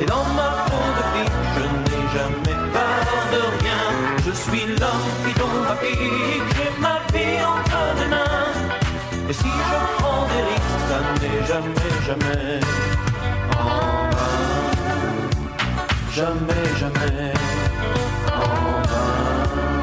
Et 0.00 0.06
dans 0.06 0.24
ma 0.38 0.50
peau 0.68 0.84
de 0.96 1.02
flic, 1.10 1.32
je 1.56 1.64
n'ai 1.84 2.02
jamais 2.16 2.56
peur 2.74 3.18
de 3.34 3.40
rien. 3.60 3.82
Je 4.26 4.32
suis 4.32 4.66
l'homme 4.80 5.10
qui 5.24 5.32
tombe 5.40 5.66
à 5.68 5.76
pic, 5.82 6.42
j'ai 6.56 6.72
ma 6.80 6.96
vie 7.12 7.38
entre 7.54 7.80
mes 7.98 8.08
mains. 8.14 8.54
Et 9.28 9.32
si 9.32 9.50
je 9.70 9.78
prends 9.98 10.26
des 10.32 10.42
risques, 10.50 10.82
ça 10.88 10.98
n'est 11.20 11.42
jamais, 11.50 11.94
jamais 12.06 12.60
en 13.58 14.10
vain. 14.16 14.38
Jamais, 16.12 16.66
jamais 16.78 17.32
en 18.32 18.48
vain. 18.88 19.73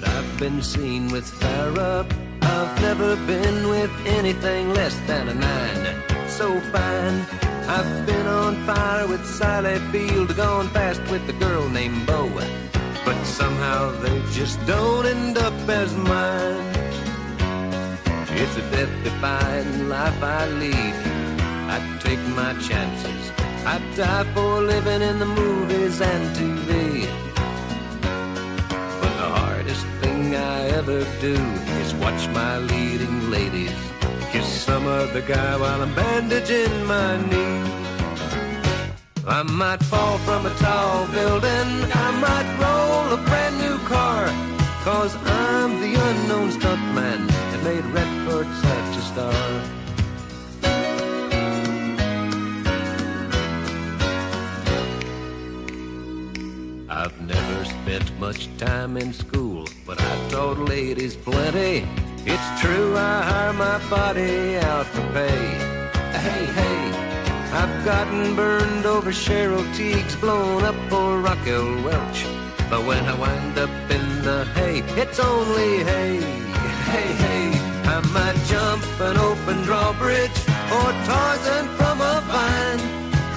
But 0.00 0.08
I've 0.08 0.38
been 0.38 0.62
seen 0.62 1.10
with 1.10 1.26
fire 1.28 1.78
up. 1.78 2.06
I've 2.42 2.80
never 2.80 3.16
been 3.26 3.68
with 3.68 3.90
anything 4.06 4.72
less 4.72 4.98
than 5.06 5.28
a 5.28 5.34
nine. 5.34 5.84
So 6.28 6.60
fine. 6.72 7.16
I've 7.68 8.06
been 8.06 8.26
on 8.26 8.54
fire 8.66 9.06
with 9.06 9.24
Sally 9.26 9.78
Field, 9.92 10.36
gone 10.36 10.68
fast 10.68 11.02
with 11.10 11.28
a 11.28 11.32
girl 11.34 11.68
named 11.68 12.06
Bo. 12.06 12.28
But 13.04 13.22
somehow 13.24 13.90
they 14.02 14.22
just 14.32 14.64
don't 14.66 15.06
end 15.06 15.38
up 15.38 15.54
as 15.68 15.94
mine. 15.96 16.64
It's 18.42 18.56
a 18.56 18.64
death 18.70 18.94
defying 19.04 19.88
life 19.88 20.22
I 20.22 20.46
lead. 20.60 20.96
I 21.74 21.78
take 22.00 22.22
my 22.40 22.52
chances. 22.68 23.24
I 23.66 23.78
die 23.96 24.24
for 24.34 24.62
living 24.62 25.02
in 25.02 25.18
the 25.18 25.26
movies 25.26 26.00
and 26.00 26.24
TV. 26.36 27.29
Thing 30.30 30.40
I 30.40 30.68
ever 30.78 31.04
do 31.20 31.34
is 31.82 31.94
watch 31.94 32.28
my 32.28 32.58
leading 32.58 33.30
ladies 33.30 33.74
kiss 34.32 34.46
some 34.46 34.86
other 34.86 35.22
guy 35.22 35.56
while 35.56 35.82
I'm 35.82 35.94
bandaging 35.94 36.84
my 36.86 37.16
knee. 37.30 37.58
I 39.26 39.42
might 39.42 39.82
fall 39.82 40.18
from 40.18 40.46
a 40.46 40.54
tall 40.54 41.06
building, 41.08 41.68
I 42.06 42.08
might 42.26 42.48
roll 42.62 43.18
a 43.18 43.20
brand 43.28 43.56
new 43.58 43.78
car, 43.88 44.26
cause 44.84 45.14
I'm 45.16 45.80
the 45.80 45.92
unknown 46.08 46.50
stuntman 46.50 47.26
that 47.50 47.62
made 47.64 47.84
Redford 47.96 48.46
such 48.64 48.96
a 48.96 49.04
star. 49.12 49.79
Spent 57.90 58.20
much 58.20 58.48
time 58.56 58.96
in 58.96 59.12
school, 59.12 59.66
but 59.84 60.00
I 60.00 60.28
taught 60.28 60.60
ladies 60.60 61.16
plenty. 61.16 61.84
It's 62.24 62.60
true, 62.60 62.96
I 62.96 63.22
hire 63.22 63.52
my 63.52 63.78
body 63.90 64.58
out 64.58 64.86
for 64.86 65.02
pay. 65.12 65.42
Hey, 66.24 66.44
hey, 66.60 66.80
I've 67.52 67.84
gotten 67.84 68.36
burned 68.36 68.86
over 68.86 69.10
Cheryl 69.10 69.64
Tiegs, 69.74 70.14
blown 70.20 70.62
up 70.62 70.76
for 70.88 71.18
Raquel 71.18 71.82
Welch. 71.82 72.26
But 72.70 72.86
when 72.86 73.04
I 73.06 73.18
wind 73.18 73.58
up 73.58 73.74
in 73.90 74.22
the 74.22 74.44
hay, 74.54 74.84
it's 74.94 75.18
only 75.18 75.82
hay. 75.82 76.20
Hey, 76.92 77.10
hey, 77.24 77.50
I 77.90 77.98
might 78.14 78.38
jump 78.46 78.84
an 79.00 79.16
open 79.16 79.64
drawbridge 79.64 80.38
or 80.76 80.92
Tarzan 81.08 81.66
from 81.76 82.00
a 82.00 82.22
vine. 82.28 82.89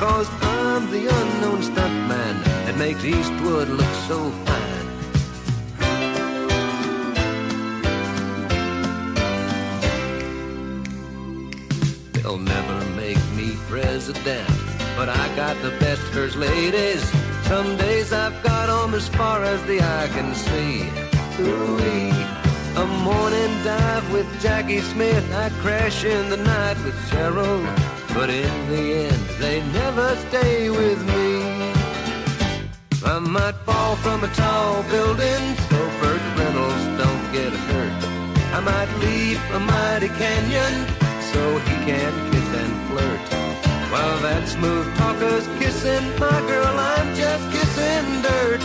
Cause 0.04 0.28
I'm 0.42 0.92
the 0.92 1.08
unknown 1.08 1.62
stuntman 1.62 2.36
that 2.66 2.76
makes 2.78 3.06
Eastwood 3.06 3.70
look 3.70 3.94
so 4.10 4.20
fine. 4.48 4.88
They'll 12.12 12.38
never 12.38 12.78
make 12.98 13.24
me 13.38 13.56
president, 13.70 14.50
but 14.98 15.08
I 15.08 15.34
got 15.38 15.56
the 15.62 15.72
best 15.80 16.02
first 16.12 16.36
ladies. 16.36 17.02
Some 17.44 17.78
days 17.78 18.12
I've 18.12 18.44
got 18.44 18.54
got 18.68 18.84
'em 18.84 18.94
as 18.94 19.08
far 19.10 19.44
as 19.44 19.62
the 19.64 19.82
eye 19.82 20.10
can 20.16 20.34
see. 20.36 20.90
Ooh-wee. 21.40 22.14
A 22.84 22.86
morning 23.10 23.54
dive 23.64 24.12
with 24.12 24.28
Jackie 24.42 24.82
Smith. 24.82 25.26
I 25.34 25.50
crash 25.62 26.04
in 26.04 26.30
the 26.30 26.38
night 26.38 26.78
with 26.86 26.98
Cheryl. 27.10 27.93
But 28.14 28.30
in 28.30 28.70
the 28.70 28.84
end, 29.10 29.26
they 29.40 29.62
never 29.74 30.16
stay 30.28 30.70
with 30.70 31.00
me. 31.08 31.74
I 33.04 33.20
might 33.20 33.56
fall 33.66 33.96
from 33.98 34.24
a 34.24 34.28
tall 34.34 34.84
building 34.84 35.44
so 35.68 35.80
Burt 36.00 36.22
Reynolds 36.38 36.86
don't 37.02 37.26
get 37.34 37.52
hurt. 37.52 38.00
I 38.54 38.60
might 38.62 38.92
leap 39.04 39.42
a 39.52 39.60
mighty 39.60 40.10
canyon 40.10 40.74
so 41.32 41.58
he 41.68 41.76
can 41.90 42.14
kiss 42.32 42.50
and 42.64 42.74
flirt. 42.88 43.24
While 43.92 44.20
that 44.20 44.48
smooth 44.48 44.88
talker's 44.96 45.48
kissing 45.60 46.06
my 46.20 46.40
girl, 46.48 46.76
I'm 46.94 47.16
just 47.16 47.46
kissing 47.52 48.22
dirt. 48.22 48.62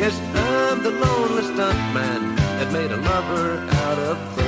Yes, 0.00 0.16
I'm 0.34 0.82
the 0.82 0.90
lonely 0.90 1.42
stuntman 1.50 2.36
that 2.58 2.72
made 2.72 2.90
a 2.90 2.96
lover 2.96 3.58
out 3.84 3.98
of 3.98 4.16
Burt. 4.34 4.47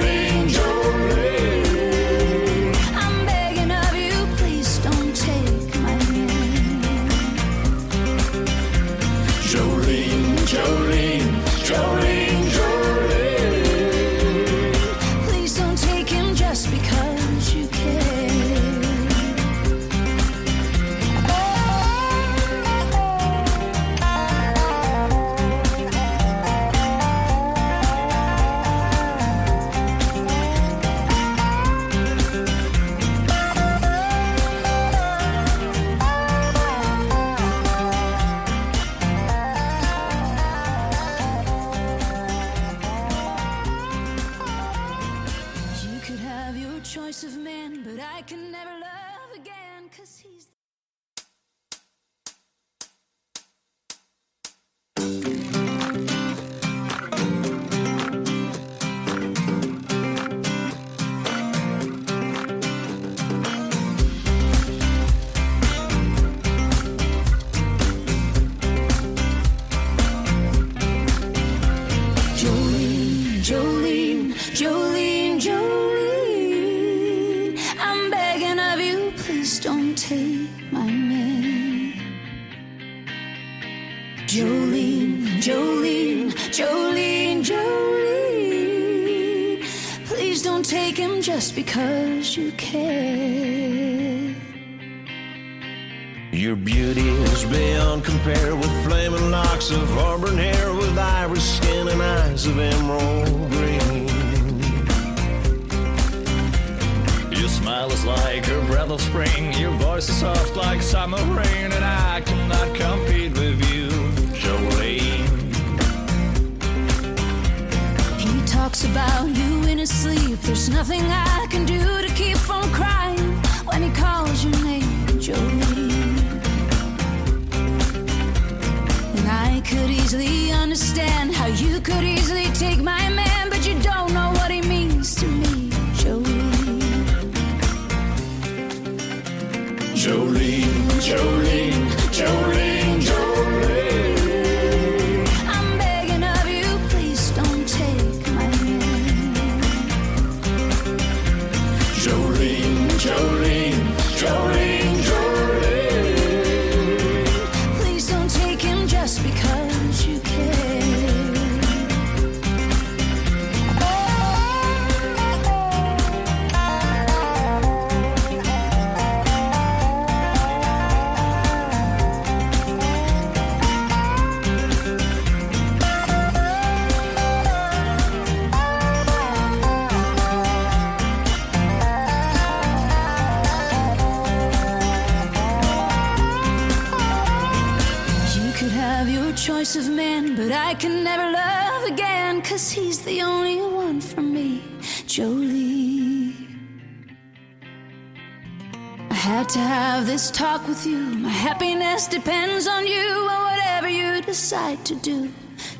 This 200.21 200.29
talk 200.29 200.67
with 200.67 200.85
you. 200.85 200.99
My 200.99 201.29
happiness 201.29 202.07
depends 202.07 202.67
on 202.67 202.85
you 202.85 203.27
and 203.31 203.43
whatever 203.49 203.89
you 203.89 204.21
decide 204.21 204.85
to 204.85 204.93
do, 204.95 205.31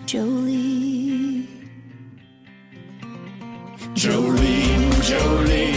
Jolie. 0.08 1.48
Jolene, 3.94 4.92
Jolene, 5.10 5.71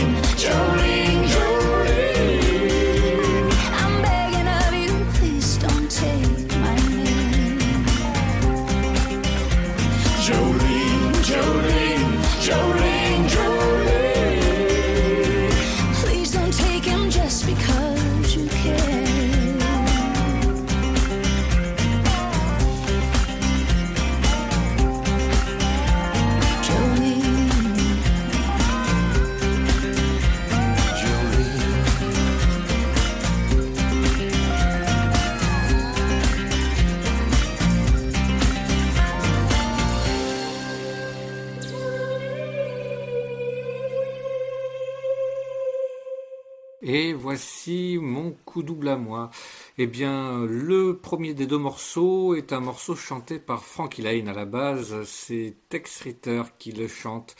double 48.62 48.88
à 48.88 48.96
moi. 48.96 49.30
Eh 49.78 49.86
bien, 49.86 50.44
le 50.46 50.96
premier 50.96 51.34
des 51.34 51.46
deux 51.46 51.58
morceaux 51.58 52.34
est 52.34 52.52
un 52.52 52.60
morceau 52.60 52.94
chanté 52.94 53.38
par 53.38 53.64
Frankie 53.64 54.02
Lane. 54.02 54.28
À 54.28 54.32
la 54.32 54.44
base, 54.44 55.02
c'est 55.04 55.56
Tex 55.68 56.00
Ritter 56.02 56.42
qui 56.58 56.72
le 56.72 56.88
chante. 56.88 57.36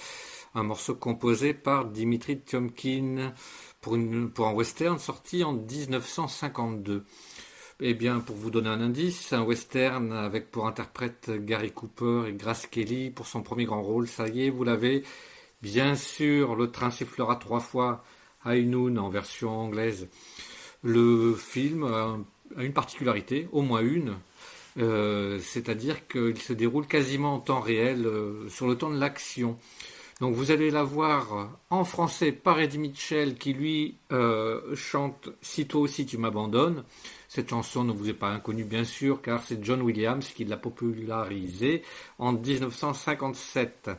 Un 0.55 0.63
morceau 0.63 0.95
composé 0.95 1.55
par 1.55 1.87
Dimitri 1.87 2.41
Tiomkin 2.41 3.33
pour 3.81 3.97
un 3.97 4.53
western 4.53 4.99
sorti 4.99 5.45
en 5.45 5.53
1952. 5.53 7.05
Eh 7.81 7.95
bien, 7.95 8.21
pour 8.21 8.37
vous 8.37 8.51
donner 8.51 8.69
un 8.69 8.81
indice, 8.81 9.33
un 9.33 9.43
western 9.43 10.13
avec 10.13 10.51
pour 10.51 10.67
interprète 10.67 11.31
Gary 11.45 11.73
Cooper 11.73 12.25
et 12.29 12.33
Grace 12.33 12.67
Kelly 12.67 13.11
pour 13.11 13.27
son 13.27 13.43
premier 13.43 13.65
grand 13.65 13.83
rôle. 13.83 14.07
Ça 14.07 14.29
y 14.29 14.47
est, 14.47 14.51
vous 14.51 14.63
l'avez. 14.63 15.03
Bien 15.61 15.97
sûr, 15.97 16.55
le 16.55 16.71
train 16.71 16.91
sifflera 16.91 17.37
trois 17.37 17.61
fois. 17.61 18.05
High 18.47 18.69
Noon 18.69 18.97
en 18.99 19.09
version 19.09 19.51
anglaise. 19.51 20.09
Le 20.85 21.35
film 21.35 21.85
a, 21.85 22.19
une 22.59 22.75
particularité, 22.75 23.49
au 23.53 23.63
moins 23.63 23.81
une, 23.81 24.17
euh, 24.79 25.39
c'est-à-dire 25.41 26.07
qu'il 26.09 26.39
se 26.39 26.53
déroule 26.53 26.87
quasiment 26.87 27.35
en 27.35 27.39
temps 27.41 27.61
réel 27.61 28.07
euh, 28.07 28.49
sur 28.51 28.67
le 28.67 28.77
temps 28.77 28.91
de 28.91 28.99
l'action. 28.99 29.57
Donc 30.21 30.35
vous 30.35 30.51
allez 30.51 30.71
la 30.71 30.85
voir 30.85 31.59
en 31.71 31.85
français 31.85 32.33
par 32.33 32.61
Eddie 32.61 32.79
Mitchell 32.79 33.37
qui 33.37 33.53
lui 33.53 33.97
euh, 34.13 34.77
chante 34.77 35.31
Si 35.43 35.67
toi 35.67 35.81
aussi 35.81 36.07
tu 36.07 36.19
m'abandonnes. 36.19 36.85
Cette 37.29 37.51
chanson 37.51 37.83
ne 37.83 37.93
vous 37.93 38.11
est 38.11 38.15
pas 38.15 38.29
inconnue 38.29 38.65
bien 38.65 38.85
sûr 38.85 39.23
car 39.23 39.43
c'est 39.43 39.65
John 39.65 39.83
Williams 39.83 40.29
qui 40.35 40.45
l'a 40.45 40.57
popularisée 40.57 41.83
en 42.19 42.33
1957. 42.33 43.91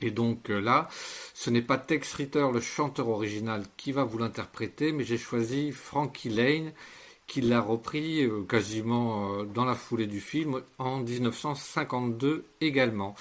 Et 0.00 0.10
donc 0.10 0.50
euh, 0.50 0.60
là, 0.60 0.88
ce 1.34 1.50
n'est 1.50 1.62
pas 1.62 1.78
Tex 1.78 2.14
Ritter, 2.14 2.46
le 2.52 2.60
chanteur 2.60 3.08
original, 3.08 3.64
qui 3.76 3.92
va 3.92 4.04
vous 4.04 4.18
l'interpréter, 4.18 4.92
mais 4.92 5.04
j'ai 5.04 5.18
choisi 5.18 5.70
Frankie 5.70 6.30
Lane, 6.30 6.72
qui 7.32 7.40
l'a 7.40 7.62
repris 7.62 8.24
euh, 8.24 8.42
quasiment 8.42 9.32
euh, 9.38 9.44
dans 9.44 9.64
la 9.64 9.74
foulée 9.74 10.06
du 10.06 10.20
film 10.20 10.60
en 10.78 10.98
1952 10.98 12.44
également. 12.60 13.14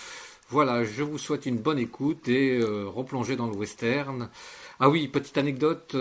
Voilà, 0.49 0.83
je 0.83 1.01
vous 1.03 1.17
souhaite 1.17 1.45
une 1.45 1.59
bonne 1.59 1.79
écoute 1.79 2.27
et 2.27 2.59
euh, 2.59 2.89
replongez 2.89 3.37
dans 3.37 3.47
le 3.47 3.55
western. 3.55 4.29
Ah 4.81 4.89
oui, 4.89 5.07
petite 5.07 5.37
anecdote, 5.37 5.95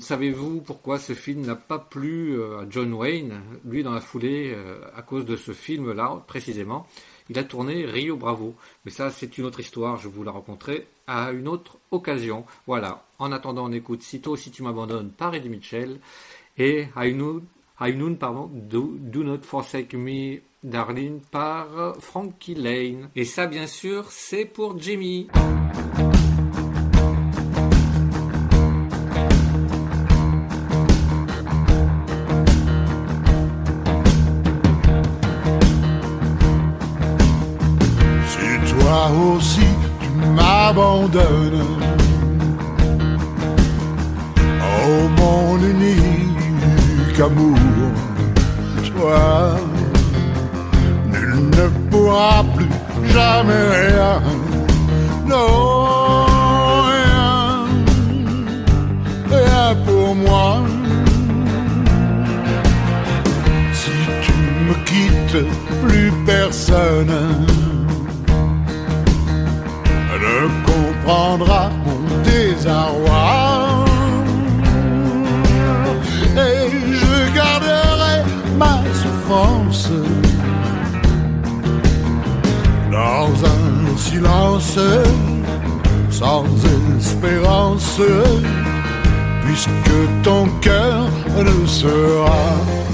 savez-vous 0.00 0.60
pourquoi 0.60 0.98
ce 0.98 1.12
film 1.12 1.42
n'a 1.42 1.54
pas 1.54 1.78
plu 1.78 2.42
à 2.42 2.66
John 2.68 2.92
Wayne, 2.92 3.40
lui 3.64 3.84
dans 3.84 3.92
la 3.92 4.00
foulée, 4.00 4.56
à 4.96 5.02
cause 5.02 5.24
de 5.24 5.36
ce 5.36 5.52
film-là 5.52 6.24
précisément? 6.26 6.88
Il 7.30 7.38
a 7.38 7.44
tourné 7.44 7.84
Rio 7.84 8.16
Bravo, 8.16 8.54
mais 8.84 8.90
ça 8.90 9.10
c'est 9.10 9.38
une 9.38 9.44
autre 9.44 9.60
histoire, 9.60 9.98
je 9.98 10.08
vous 10.08 10.24
la 10.24 10.32
raconterai 10.32 10.86
à 11.06 11.30
une 11.32 11.48
autre 11.48 11.78
occasion. 11.90 12.44
Voilà, 12.66 13.04
en 13.18 13.32
attendant 13.32 13.66
on 13.66 13.72
écoute 13.72 14.02
Sitôt 14.02 14.36
si 14.36 14.50
tu 14.50 14.62
m'abandonnes 14.62 15.10
par 15.10 15.34
Eddie 15.34 15.48
Mitchell 15.48 16.00
et 16.56 16.86
High 16.96 17.16
Noon, 17.16 17.42
High 17.80 17.96
Noon 17.96 18.16
pardon, 18.16 18.50
Do, 18.52 18.96
Do 18.98 19.22
Not 19.22 19.42
Forsake 19.42 19.94
Me 19.94 20.40
Darling 20.62 21.20
par 21.30 21.96
Frankie 22.00 22.54
Lane. 22.54 23.10
Et 23.14 23.24
ça 23.24 23.46
bien 23.46 23.66
sûr 23.66 24.10
c'est 24.10 24.44
pour 24.44 24.78
Jimmy. 24.78 25.28
Oh 44.62 45.08
mon 45.16 45.58
unique 45.58 47.20
amour, 47.20 47.58
toi, 48.96 49.56
nul 51.06 51.50
ne 51.56 51.66
pourra 51.90 52.44
plus 52.56 52.68
jamais 53.12 53.64
rien, 53.76 54.20
non, 55.26 55.46
rien, 56.92 57.66
rien 59.30 59.76
pour 59.86 60.14
moi. 60.14 60.62
Si 63.72 63.90
tu 64.22 64.32
me 64.66 64.74
quittes, 64.84 65.46
plus 65.82 66.12
personne 66.26 67.14
ne 70.20 70.48
comprendra 71.08 71.70
mon 71.86 72.22
désarroi. 72.22 73.84
Et 76.36 76.70
je 77.00 77.34
garderai 77.34 78.16
ma 78.58 78.82
souffrance 79.00 79.90
dans 82.92 83.30
un 83.54 83.96
silence 83.96 84.78
sans 86.10 86.44
espérance, 86.98 88.00
puisque 89.44 89.98
ton 90.22 90.46
cœur 90.60 91.08
ne 91.38 91.66
sera 91.66 92.44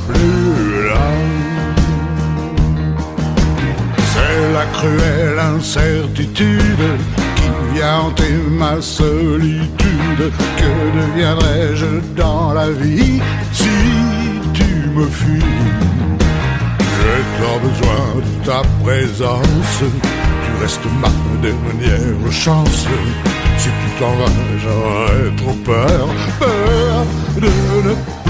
plus 0.07 0.89
là. 0.89 1.09
C'est 4.13 4.53
la 4.53 4.67
cruelle 4.67 5.39
incertitude 5.57 6.85
vient 7.75 8.01
hanter 8.01 8.35
ma 8.49 8.81
solitude. 8.81 10.33
Que 10.61 10.73
deviendrais-je 10.99 11.87
dans 12.17 12.53
la 12.53 12.71
vie 12.71 13.21
si 13.53 13.75
tu 14.53 14.89
me 14.97 15.07
fuis? 15.07 15.51
J'ai 16.79 17.23
tant 17.39 17.59
besoin 17.67 18.05
de 18.27 18.47
ta 18.47 18.63
présence. 18.83 19.83
Tu 20.45 20.63
restes 20.63 20.89
ma 21.03 21.13
dernière 21.43 22.33
chance. 22.33 22.87
Si 23.59 23.69
tu 23.69 23.89
t'en 23.99 24.15
vas, 24.19 24.33
j'aurais 24.63 25.37
trop 25.37 25.57
peur, 25.65 26.09
peur 26.39 27.05
de 27.37 27.89
ne 27.89 28.24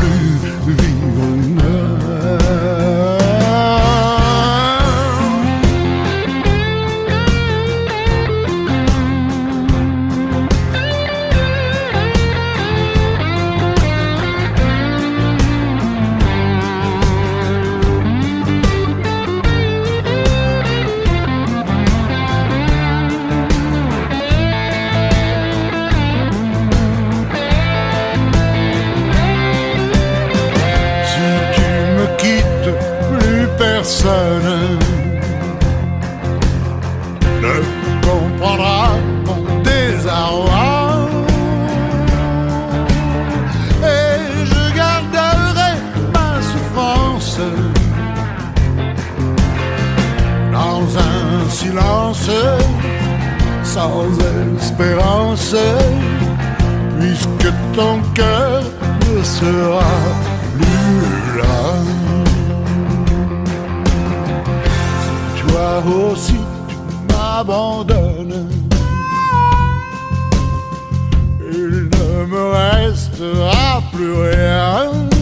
sans 53.74 54.06
espérance, 54.56 55.56
puisque 57.00 57.52
ton 57.74 58.00
cœur 58.14 58.62
ne 59.08 59.22
sera 59.24 59.96
plus 60.56 61.40
là. 61.40 61.60
Si 65.34 65.42
toi 65.42 65.82
aussi 65.92 66.38
tu 66.68 66.76
m'abandonnes, 67.12 68.48
il 71.40 71.90
ne 71.98 72.26
me 72.26 72.44
restera 72.52 73.82
plus 73.92 74.12
rien. 74.12 75.13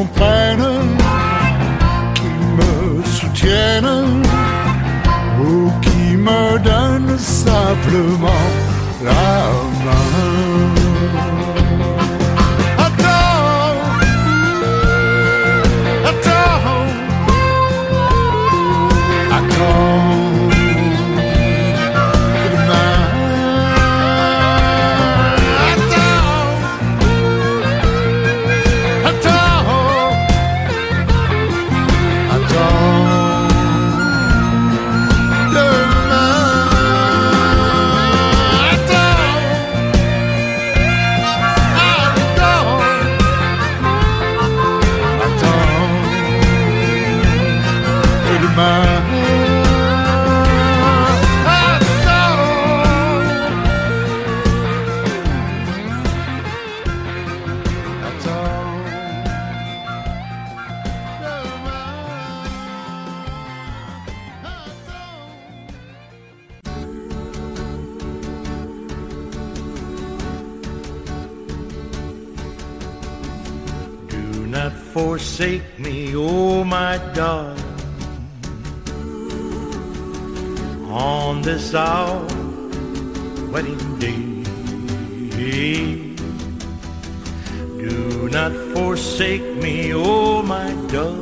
comprennent, 0.00 0.96
qu'ils 2.14 2.46
me 2.58 3.04
soutiennent 3.04 4.22
ou 5.42 5.70
qui 5.82 6.16
me 6.16 6.58
donnent 6.58 7.18
simplement 7.18 8.46
la 9.04 9.69
this 81.70 81.74
our 81.74 82.24
wedding 83.52 83.98
day. 83.98 84.16
Do 87.78 88.28
not 88.28 88.52
forsake 88.74 89.56
me, 89.56 89.92
oh 89.94 90.42
my 90.42 90.72
darling. 90.90 91.19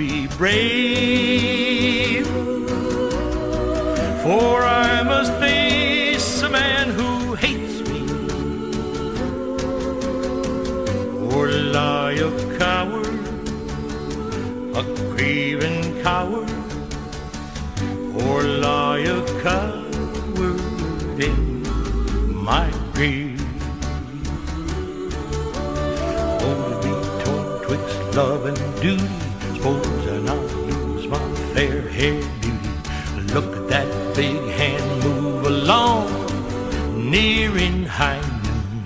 Be 0.00 0.26
brave, 0.38 2.26
for 4.22 4.62
I 4.62 5.02
must 5.02 5.32
face 5.34 6.40
a 6.40 6.48
man 6.48 6.88
who 6.88 7.34
hates 7.34 7.76
me, 7.90 8.00
or 11.34 11.48
lie 11.48 12.16
a 12.28 12.30
coward, 12.58 13.20
a 14.80 14.82
craven 15.10 15.78
coward, 16.02 16.50
or 18.24 18.42
lie 18.42 19.04
a 19.18 19.20
coward 19.42 21.18
in 21.30 21.62
my 22.50 22.66
grave. 22.94 23.38
Oh, 26.46 26.62
be 26.82 26.92
torn 27.22 27.44
twixt 27.66 27.98
love 28.16 28.42
and 28.46 28.60
duty, 28.80 29.19
beauty. 32.00 32.52
Look 33.34 33.54
at 33.58 33.68
that 33.68 33.88
big 34.16 34.40
hand 34.58 35.04
move 35.04 35.44
along, 35.44 36.06
near 37.10 37.54
in 37.58 37.84
high 37.84 38.24
noon. 38.44 38.82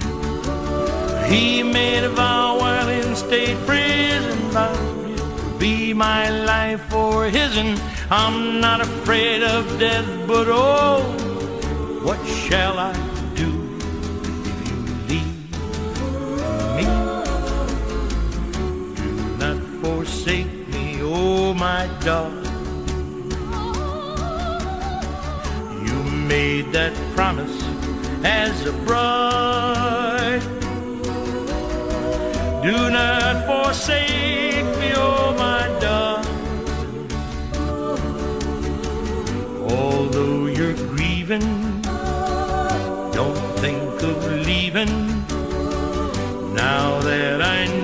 He 1.31 1.63
made 1.63 2.03
a 2.03 2.09
vow 2.09 2.59
while 2.59 2.89
in 2.89 3.15
state 3.15 3.57
prison, 3.67 4.39
vowed 4.51 5.11
it 5.11 5.21
would 5.21 5.59
be 5.61 5.95
my 5.95 6.29
life 6.53 6.93
or 6.93 7.27
his, 7.27 7.57
and 7.57 7.81
I'm 8.11 8.61
not 8.61 8.81
afraid 8.81 9.45
of 9.45 9.63
death, 9.79 10.09
but 10.27 10.49
oh, 10.49 11.01
what 12.03 12.21
shall 12.27 12.77
I 12.81 12.95
do 13.43 13.51
if 14.51 14.59
you 14.69 14.79
leave 15.11 15.51
me? 16.77 16.87
Do 18.99 19.09
not 19.45 19.59
forsake 19.81 20.53
me, 20.75 20.99
oh 21.01 21.55
my 21.55 21.87
darling. 22.01 22.34
Made 26.35 26.73
that 26.73 26.93
promise 27.15 27.57
as 28.25 28.67
a 28.67 28.73
bride. 28.89 30.43
Do 32.69 32.77
not 32.99 33.35
forsake 33.47 34.69
me, 34.81 34.89
oh 35.07 35.27
my 35.45 35.63
darling. 35.85 37.09
Although 39.79 40.47
you're 40.57 40.79
grieving, 40.93 41.49
don't 43.19 43.43
think 43.63 43.95
of 44.11 44.19
leaving. 44.49 44.95
Now 46.65 46.87
that 47.09 47.39
I 47.57 47.59
need 47.67 47.84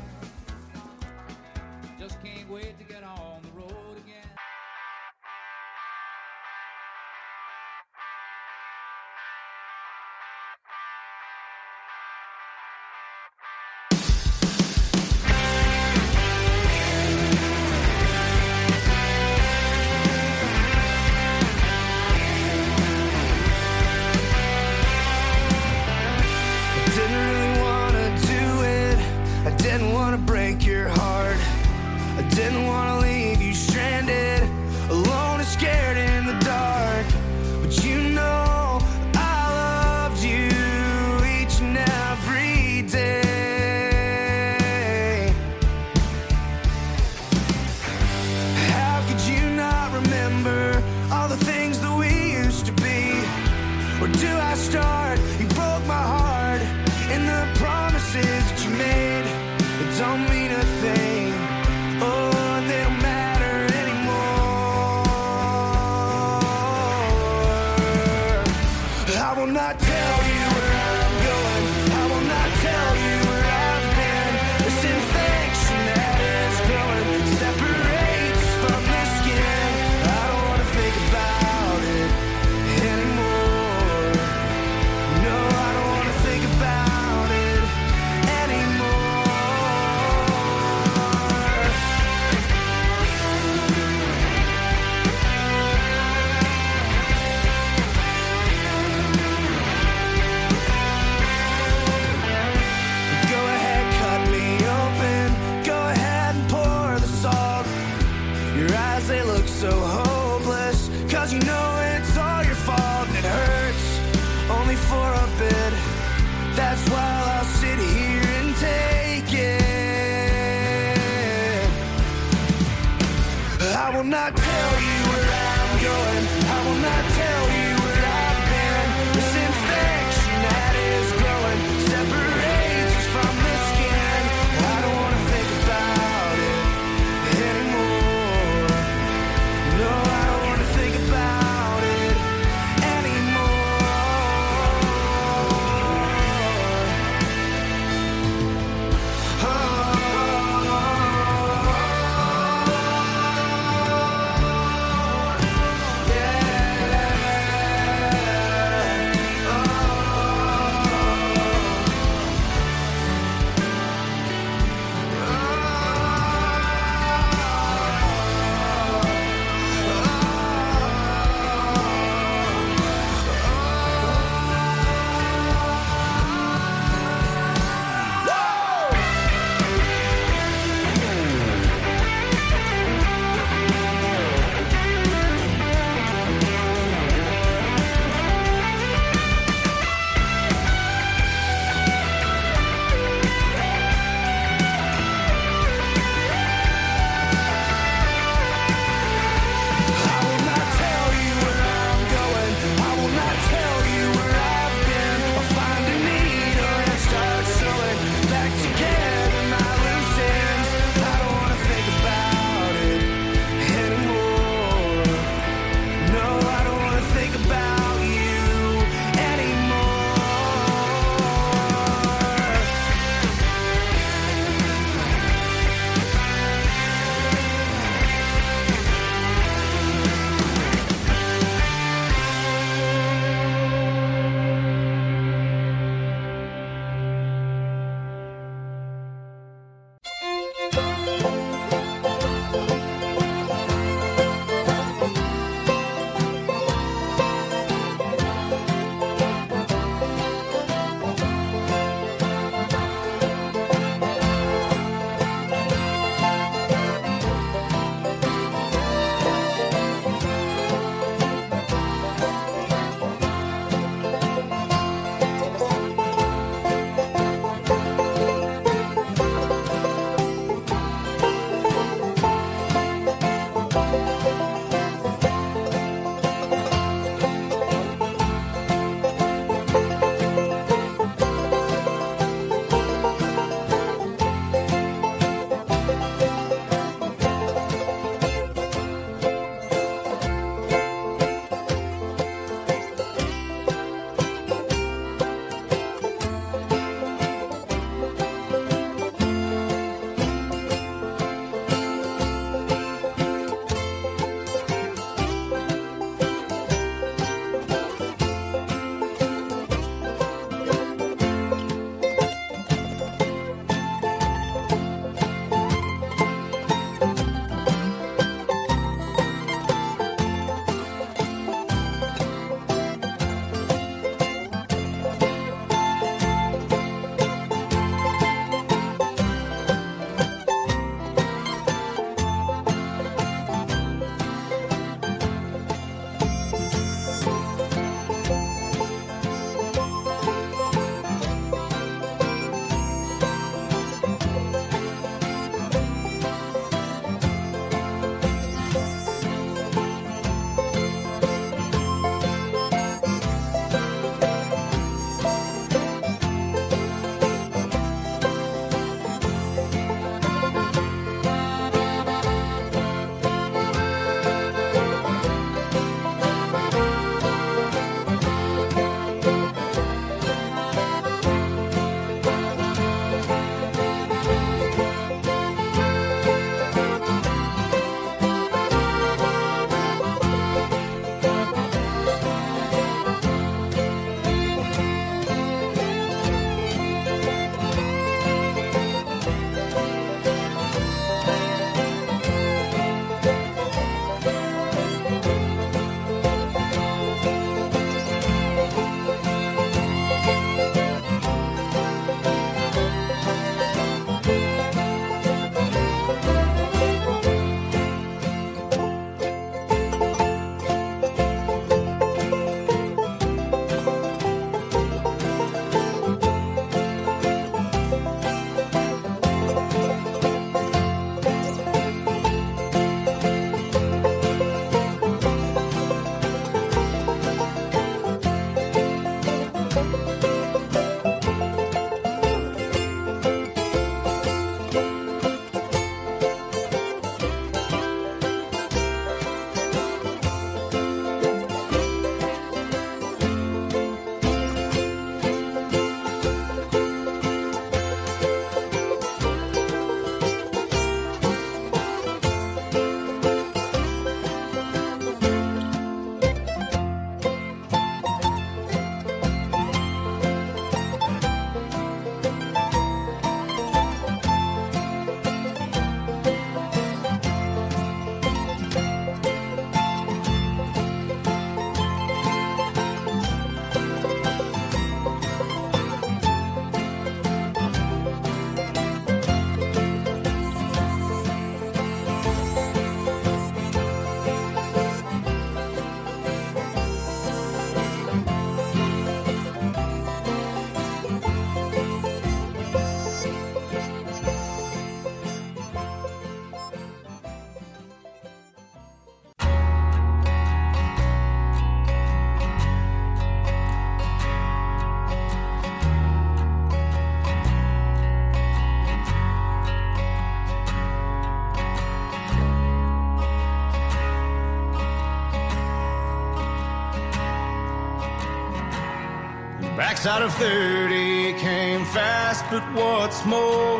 Backside 520.11 520.27
of 520.27 520.33
30 520.35 521.33
came 521.39 521.85
fast, 521.85 522.43
but 522.51 522.63
what's 522.73 523.25
more? 523.25 523.79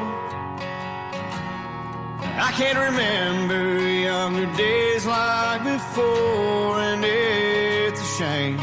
I 2.48 2.54
can't 2.56 2.78
remember 2.78 3.78
younger 3.78 4.46
days 4.56 5.06
like 5.06 5.62
before, 5.66 6.80
and 6.80 7.04
it's 7.04 8.00
a 8.00 8.06
shame. 8.18 8.58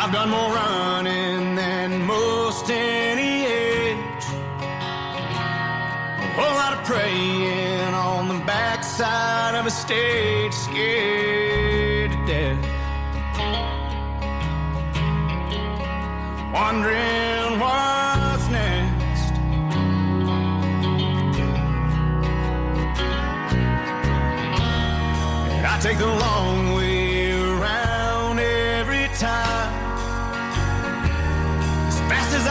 I've 0.00 0.12
done 0.12 0.30
more 0.30 0.52
running 0.52 1.54
than 1.54 2.02
most 2.06 2.68
any 2.70 3.46
age. 3.46 4.24
A 6.18 6.28
whole 6.38 6.56
lot 6.62 6.72
of 6.76 6.84
praying 6.84 7.94
on 7.94 8.26
the 8.26 8.44
backside 8.44 9.54
of 9.54 9.64
a 9.66 9.70
stage, 9.70 10.27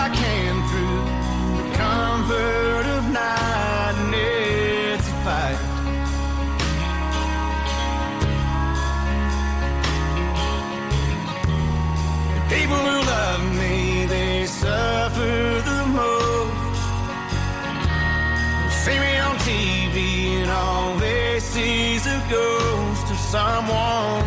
I 0.07 0.09
can 0.09 0.55
through 0.69 1.03
the 1.57 1.67
comfort 1.75 2.85
of 2.95 3.03
night, 3.11 3.95
and 4.03 4.15
it's 4.15 5.05
a 5.05 5.17
fight. 5.25 5.59
The 12.35 12.43
people 12.55 12.79
who 12.88 12.97
love 13.15 13.43
me, 13.59 14.05
they 14.05 14.45
suffer 14.45 15.61
the 15.71 15.81
most. 15.99 16.81
They 18.63 18.75
see 18.84 18.99
me 19.03 19.13
on 19.27 19.35
TV, 19.49 19.97
and 20.41 20.49
all 20.49 20.95
they 20.99 21.41
see 21.41 21.95
is 21.95 22.07
a 22.07 22.23
ghost 22.29 23.11
of 23.11 23.17
someone 23.17 24.26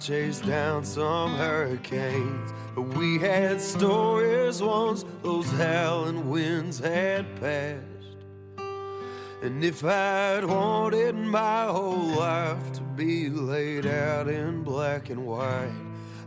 chased 0.00 0.46
down 0.46 0.84
some 0.84 1.34
hurricanes. 1.36 2.52
But 2.74 2.96
we 2.96 3.18
had 3.18 3.60
stories 3.60 4.62
once, 4.62 5.04
those 5.22 5.50
howling 5.50 6.30
winds 6.30 6.78
had 6.78 7.26
passed. 7.40 7.86
And 9.42 9.64
if 9.64 9.84
I'd 9.84 10.44
wanted 10.44 11.14
my 11.14 11.64
whole 11.64 11.96
life 11.96 12.72
to 12.72 12.80
be 12.82 13.30
laid 13.30 13.86
out 13.86 14.28
in 14.28 14.62
black 14.62 15.10
and 15.10 15.26
white, 15.26 15.72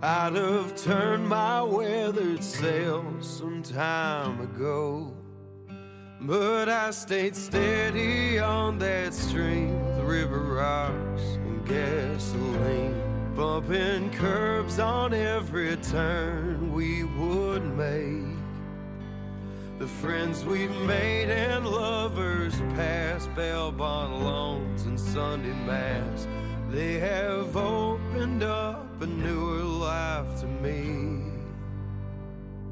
I'd 0.02 0.34
have 0.34 0.76
turned 0.76 1.28
my 1.28 1.62
weathered 1.62 2.44
sail 2.44 3.06
some 3.22 3.64
time 3.64 4.41
ago. 4.41 5.14
But 6.22 6.70
I 6.70 6.91
stayed 6.91 7.36
steady 7.36 8.40
on 8.40 8.80
that 8.80 9.14
stream 9.14 9.84
with 9.86 10.00
river 10.00 10.56
rocks 10.56 11.22
and 11.22 11.66
gasoline. 11.68 13.02
Bumping 13.35 14.11
curbs 14.11 14.77
on 14.77 15.11
every 15.11 15.76
turn 15.77 16.72
we 16.72 17.03
would 17.03 17.65
make. 17.76 18.38
The 19.80 19.88
friends 19.88 20.45
we've 20.45 20.76
made 20.85 21.31
and 21.31 21.65
lovers 21.65 22.53
past, 22.76 23.34
bail 23.34 23.72
bond 23.72 24.23
loans 24.23 24.84
and 24.84 24.99
Sunday 24.99 25.51
mass. 25.65 26.27
They 26.69 26.99
have 26.99 27.57
opened 27.57 28.43
up 28.43 29.01
a 29.01 29.07
newer 29.07 29.64
life 29.64 30.39
to 30.41 30.45
me. 30.45 31.31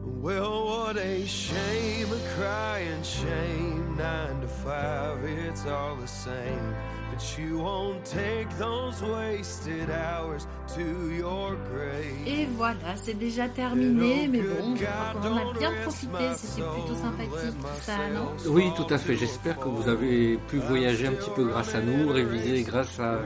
Well, 0.03 0.65
what 0.67 0.97
a 0.97 1.25
shame, 1.25 2.13
a 2.13 2.19
crying 2.35 3.01
shame. 3.01 3.97
Nine 3.97 4.41
to 4.41 4.47
five, 4.47 5.23
it's 5.23 5.65
all 5.65 5.95
the 5.95 6.07
same. 6.07 6.75
But 7.11 7.37
you 7.37 7.57
won't 7.57 8.05
take 8.05 8.49
those 8.57 9.01
wasted 9.01 9.89
hours. 9.89 10.47
Et 12.27 12.45
voilà, 12.55 12.95
c'est 12.95 13.17
déjà 13.17 13.47
terminé, 13.49 14.27
mais 14.27 14.41
bon, 14.41 14.75
je 14.75 14.83
crois 14.85 15.21
qu'on 15.21 15.27
en 15.33 15.37
a 15.37 15.53
bien 15.57 15.71
profité, 15.83 16.23
c'était 16.35 16.61
plutôt 16.67 16.95
sympathique 16.95 17.59
tout 17.59 17.67
ça, 17.81 17.93
non 18.13 18.51
Oui, 18.53 18.65
tout 18.75 18.91
à 18.93 18.97
fait. 18.97 19.15
J'espère 19.15 19.59
que 19.59 19.67
vous 19.67 19.89
avez 19.89 20.37
pu 20.47 20.57
voyager 20.57 21.07
un 21.07 21.13
petit 21.13 21.29
peu 21.35 21.45
grâce 21.45 21.73
à 21.75 21.81
nous, 21.81 22.09
réviser 22.11 22.63
grâce 22.63 22.99
à, 22.99 23.19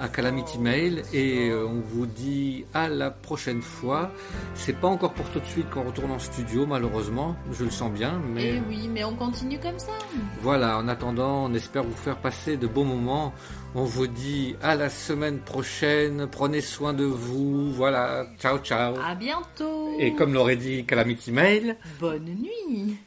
à 0.00 0.08
Calamity 0.08 0.58
Mail. 0.58 1.02
Et 1.12 1.50
euh, 1.50 1.66
on 1.66 1.80
vous 1.80 2.06
dit 2.06 2.64
à 2.74 2.88
la 2.88 3.10
prochaine 3.10 3.62
fois. 3.62 4.10
C'est 4.54 4.76
pas 4.78 4.88
encore 4.88 5.12
pour 5.12 5.26
tout 5.30 5.40
de 5.40 5.46
suite 5.46 5.68
qu'on 5.70 5.84
retourne 5.84 6.10
en 6.10 6.18
studio, 6.18 6.66
malheureusement. 6.66 7.36
Je 7.52 7.64
le 7.64 7.70
sens 7.70 7.90
bien, 7.92 8.20
mais 8.34 8.54
Eh 8.56 8.62
oui, 8.68 8.88
mais 8.92 9.04
on 9.04 9.14
continue 9.14 9.58
comme 9.58 9.78
ça. 9.78 9.92
voilà. 10.42 10.78
En 10.78 10.88
attendant, 10.88 11.44
on 11.44 11.54
espère 11.54 11.84
vous 11.84 11.94
faire 11.96 12.16
passer 12.16 12.56
de 12.56 12.66
bons 12.66 12.84
moments 12.84 13.32
On 13.74 13.84
vous 13.84 14.08
dit 14.08 14.56
à 14.62 14.74
la 14.74 14.90
semaine 14.90 15.38
prochaine. 15.38 16.26
Prenez 16.30 16.60
soin 16.60 16.92
de 16.92 17.04
vous. 17.04 17.72
Voilà. 17.72 18.26
Ciao, 18.40 18.58
ciao. 18.58 18.96
À 18.98 19.14
bientôt. 19.14 19.96
Et 20.00 20.12
comme 20.14 20.34
l'aurait 20.34 20.56
dit 20.56 20.84
Calamity 20.84 21.30
Mail, 21.30 21.76
Bonne 22.00 22.24
nuit. 22.24 22.96